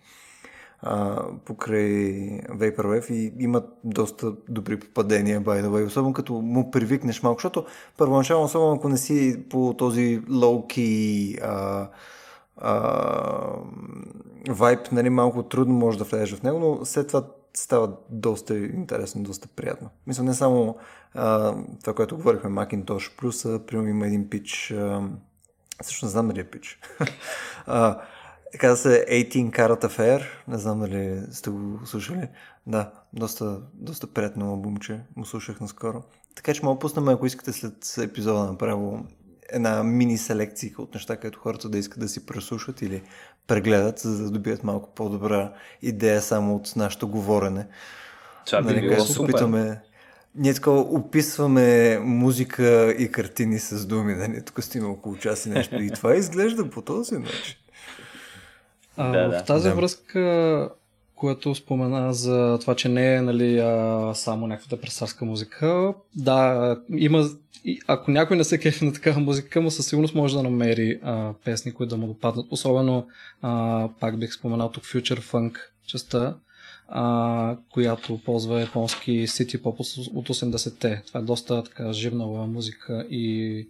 [1.46, 1.84] покрай
[2.42, 7.66] Vaporwave и имат доста добри попадения, by the way, особено като му привикнеш малко, защото
[7.98, 11.90] първоначално, особено ако не си по този low-key а,
[14.50, 17.24] вайб, нали, малко трудно може да влезеш в него, но след това
[17.54, 19.90] става доста интересно, доста приятно.
[20.08, 20.78] Мисля, не само
[21.14, 25.02] а, това, което говорихме, Macintosh Plus, а, примерно има един пич, а,
[25.82, 26.80] също не знам дали е пич.
[27.66, 28.02] а,
[28.58, 30.24] Каза се 18 Carat Affair.
[30.48, 32.28] Не знам дали сте го слушали.
[32.68, 35.00] Да, доста, доста приятно албумче.
[35.16, 36.04] Му слушах наскоро.
[36.36, 39.06] Така че мога пуснем, ако искате след епизода направо
[39.50, 43.02] една мини селекция от неща, които хората да искат да си преслушат или
[43.48, 47.68] прегледат, за да добият малко по-добра идея само от нашето говорене.
[48.46, 49.30] Това би нали, било супер.
[49.30, 49.82] Опитваме,
[50.36, 54.46] ние така описваме музика и картини с думи, нали?
[54.46, 55.76] Тук стига около час и нещо.
[55.76, 57.56] И това изглежда по този начин.
[58.98, 59.40] А, да, да.
[59.40, 59.76] В тази да.
[59.76, 60.70] връзка,
[61.16, 67.30] което спомена за това, че не е нали, а, само някаква депресарска музика, да, има
[67.88, 71.34] ако някой не се кефи на такава музика, му със сигурност може да намери а,
[71.46, 72.52] песни, които да му допаднат.
[72.52, 73.08] Особено,
[73.42, 76.38] а, пак бих споменал тук Future Funk частта,
[76.88, 81.02] а, която ползва японски City Pop от 80-те.
[81.08, 83.68] Това е доста така живнала музика и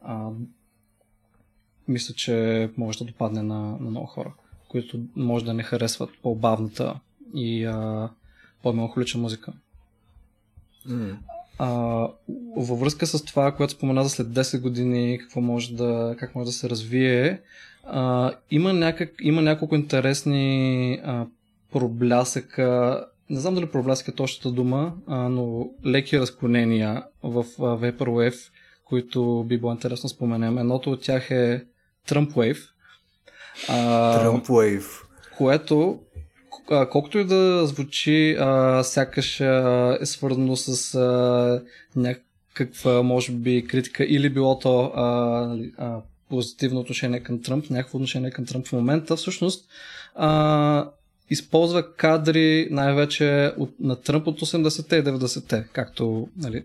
[0.00, 0.28] а,
[1.88, 4.32] мисля, че може да допадне на, на много хора
[4.70, 7.00] които може да не харесват по-бавната
[7.34, 8.08] и а,
[8.62, 9.52] по-меланхолична музика.
[10.88, 11.16] Mm.
[11.58, 11.68] А,
[12.56, 16.46] във връзка с това, което спомена за след 10 години, какво може да, как може
[16.46, 17.40] да се развие,
[17.84, 21.26] а, има, някак, има няколко интересни а,
[21.72, 28.50] проблясъка, не знам дали проблясъка е точната дума, а, но леки разклонения в а, Vaporwave,
[28.84, 30.58] които би било интересно споменем.
[30.58, 31.64] Едното от тях е
[32.08, 32.70] Trump Wave,
[33.68, 35.02] Trump Wave.
[35.36, 35.98] Което,
[36.90, 41.62] колкото и да звучи, а, сякаш а, е свързано с а,
[41.96, 45.04] някаква, може би, критика или било то а,
[45.46, 45.96] нали, а,
[46.28, 49.68] позитивно отношение към Тръмп, някакво отношение към Тръмп в момента, всъщност
[50.14, 50.90] а,
[51.30, 56.64] използва кадри най-вече от, на Тръмп от 80-те и 90-те, както нали,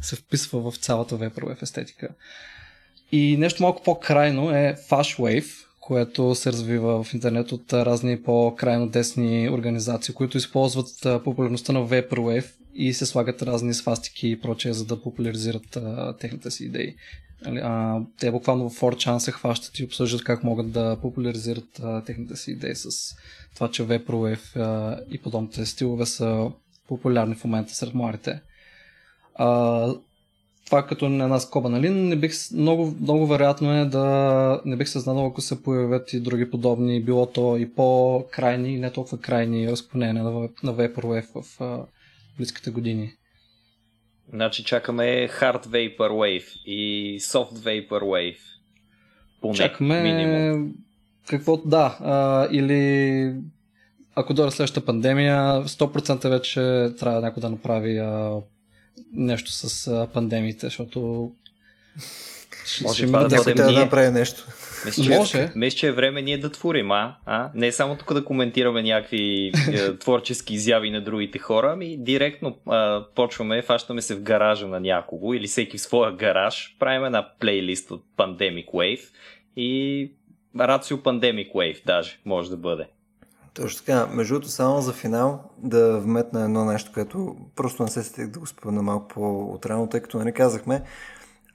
[0.00, 2.08] се вписва в цялата Vaporwave естетика.
[3.12, 8.88] И нещо малко по-крайно е Fash Wave, което се развива в интернет от разни по-крайно
[8.88, 14.84] десни организации, които използват популярността на Vaporwave и се слагат разни свастики и прочее, за
[14.84, 16.94] да популяризират а, техните си идеи.
[17.46, 22.04] Нали, а, те буквално в 4chan се хващат и обсъждат как могат да популяризират а,
[22.04, 22.88] техните си идеи с
[23.54, 26.50] това, че Vaporwave а, и подобните стилове са
[26.88, 28.40] популярни в момента сред младите.
[30.70, 31.90] Това като на една скоба, нали?
[31.90, 36.20] Не бих, много, много вероятно е да не бих се знал, ако се появят и
[36.20, 40.30] други подобни, било то и по-крайни, не толкова крайни разклонения на,
[40.62, 41.84] на Vaporwave в а,
[42.38, 43.12] близките години.
[44.32, 48.38] Значи чакаме Hard Vaporwave и Soft Vaporwave.
[49.40, 50.74] Поне, Чакаме минимум.
[51.26, 53.34] какво, да, а, или
[54.14, 58.40] ако дойде следващата пандемия, 100% вече трябва някой да направи а,
[59.12, 61.30] нещо с а, пандемиите, защото
[62.82, 63.74] може това да бъдем ние.
[63.74, 64.46] да направи нещо.
[64.84, 65.52] Мисля, че, Може.
[65.56, 67.16] Мисля, че е време ние да творим, а?
[67.26, 67.50] а?
[67.54, 73.04] Не само тук да коментираме някакви е, творчески изяви на другите хора, ами директно а,
[73.14, 77.90] почваме, фащаме се в гаража на някого или всеки в своя гараж, правим една плейлист
[77.90, 79.02] от Pandemic Wave
[79.56, 80.12] и
[80.60, 82.86] Рацио Pandemic Wave даже може да бъде.
[83.60, 84.06] Точно така.
[84.06, 88.38] Между другото, само за финал да вметна едно нещо, което просто не се стих да
[88.38, 90.82] го спомена малко по-отрано, тъй като нали, казахме,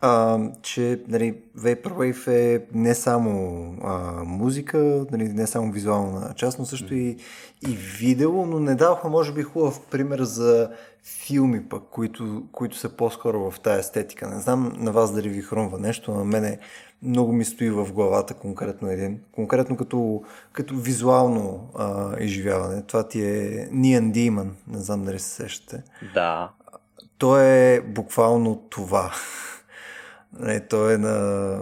[0.01, 6.65] а, че нали, Vaporwave е не само а, музика, нали, не само визуална част, но
[6.65, 7.17] също и,
[7.67, 10.69] и видео, но не даваха, може би, хубав пример за
[11.03, 14.27] филми пък, които, които са по-скоро в тази естетика.
[14.27, 16.59] Не знам на вас дали ви хрумва нещо, на мене
[17.03, 19.19] много ми стои в главата конкретно един.
[19.31, 22.81] Конкретно като, като визуално а, изживяване.
[22.81, 25.83] Това ти е Neon Demon, не знам дали се сещате.
[26.13, 26.51] Да.
[27.17, 29.11] То е буквално това.
[30.39, 31.57] Не, то е на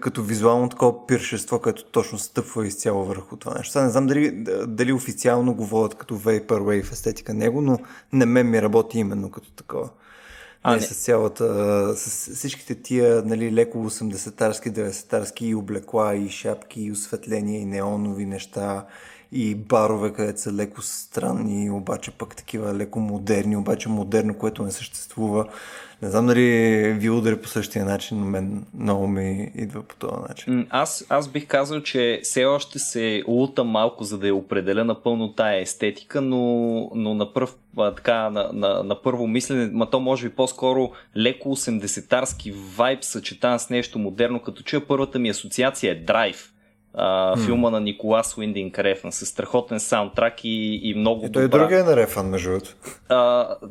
[0.00, 3.72] като визуално такова пиршество, което точно стъпва изцяло върху това нещо.
[3.72, 7.78] Сега не знам дали, дали официално го водят като Vaporwave естетика него, но
[8.12, 9.90] на мен ми работи именно като такова.
[10.68, 10.82] А, не, не.
[10.82, 17.60] с цялата, с всичките тия нали, леко 80-тарски, 90-тарски и облекла, и шапки, и осветления,
[17.60, 18.86] и неонови неща,
[19.32, 24.70] и барове, където са леко странни, обаче пък такива леко модерни, обаче модерно, което не
[24.70, 25.46] съществува.
[26.02, 26.42] Не знам дали
[26.92, 30.66] ви удари по същия начин, но мен много ми идва по този начин.
[30.70, 35.32] Аз, аз бих казал, че все още се лута малко, за да я определя напълно
[35.32, 40.28] тая естетика, но, но на, пръв, така, на, на, на първо мислене, ма то може
[40.28, 45.94] би по-скоро леко 80-тарски вайб, съчетан с нещо модерно, като чуя първата ми асоциация е
[45.94, 46.52] драйв
[46.94, 47.44] а, hmm.
[47.44, 51.58] филма на Николас Уиндинг Рефан с страхотен саундтрак и, и много и той добра.
[51.58, 52.74] другия е на Рефан, между другото.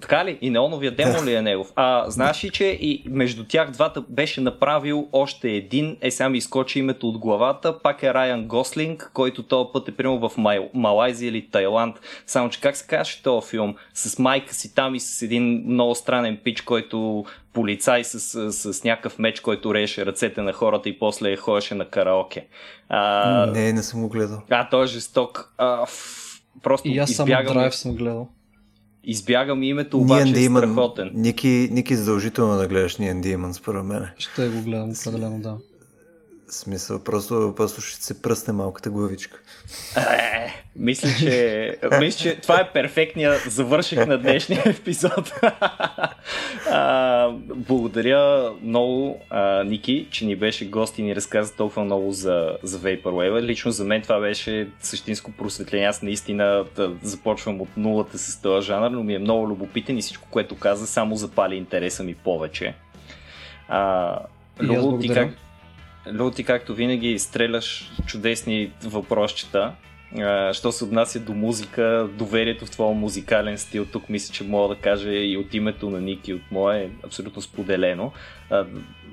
[0.02, 0.38] Така ли?
[0.42, 1.72] И неоновия демо ли е негов?
[1.76, 6.38] А, знаеш ли, че и между тях двата беше направил още един, е сега ми
[6.38, 10.70] изкочи името от главата, пак е Райан Гослинг, който този път е примерно в Май,
[10.74, 11.96] Малайзия или Тайланд.
[12.26, 13.76] Само, че как се казваше този филм?
[13.94, 17.26] С майка си там и с един много странен пич, който
[17.58, 21.90] полицай с, с, с някакъв меч, който рееше ръцете на хората и после ходеше на
[21.90, 22.48] караоке.
[22.90, 24.42] А, не, не съм го гледал.
[24.50, 25.54] А, той е жесток.
[25.58, 27.48] А, ф, просто и аз избягам...
[27.48, 28.28] само драйв съм гледал.
[29.04, 31.12] Избягам името, обаче е страхотен.
[31.14, 34.08] Ники, Ники задължително да гледаш Ниен Демон, според мен.
[34.18, 35.58] Ще го гледам, определено, да.
[36.50, 39.40] Смисъл, просто, ще се пръсне малката главичка.
[39.98, 45.34] Е, мисля, че, мисля, че това е перфектният завършек на днешния епизод.
[46.72, 52.58] а, благодаря много, а, Ники, че ни беше гост и ни разказа толкова много за,
[52.64, 53.42] за Vaporwave.
[53.42, 55.88] Лично за мен това беше същинско просветление.
[55.88, 60.02] Аз наистина да започвам от нулата с този жанр, но ми е много любопитен и
[60.02, 62.76] всичко, което каза, само запали интереса ми повече.
[63.68, 64.20] А,
[64.62, 65.30] Любо, ти как,
[66.14, 69.74] Люти, както винаги, стреляш чудесни въпросчета.
[70.52, 74.82] Що се отнася до музика, доверието в твоя музикален стил, тук мисля, че мога да
[74.82, 78.12] кажа и от името на Ники, от мое, е абсолютно споделено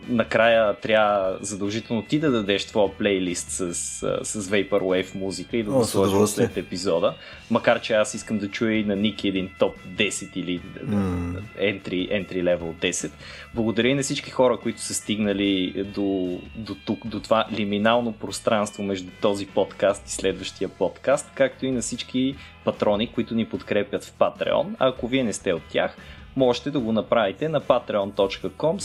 [0.08, 3.74] накрая трябва задължително ти да дадеш твоя плейлист с,
[4.22, 7.14] с Vaporwave музика и да го сложиш след епизода.
[7.50, 11.40] Макар, че аз искам да чуя и на Ники един топ 10 или mm.
[11.58, 13.10] entry, entry level 10.
[13.54, 18.82] Благодаря и на всички хора, които са стигнали до, до тук, до това лиминално пространство
[18.82, 24.12] между този подкаст и следващия подкаст, както и на всички патрони, които ни подкрепят в
[24.18, 24.66] Patreon.
[24.78, 25.96] А ако вие не сте от тях,
[26.36, 28.78] можете да го направите на patreon.com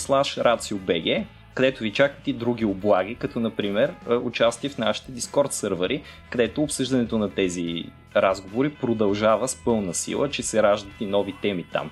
[0.43, 6.03] raciobg, където ви чакат и други облаги, като например е, участие в нашите Discord сървъри,
[6.29, 7.85] където обсъждането на тези
[8.15, 11.91] разговори продължава с пълна сила, че се раждат и нови теми там.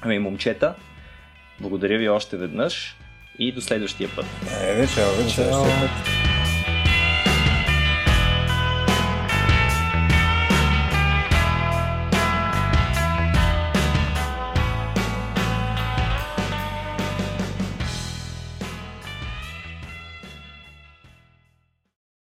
[0.00, 0.74] Ами, момчета,
[1.60, 2.96] благодаря ви още веднъж
[3.38, 4.26] и до следващия път.
[4.62, 6.31] Е, чао, чао.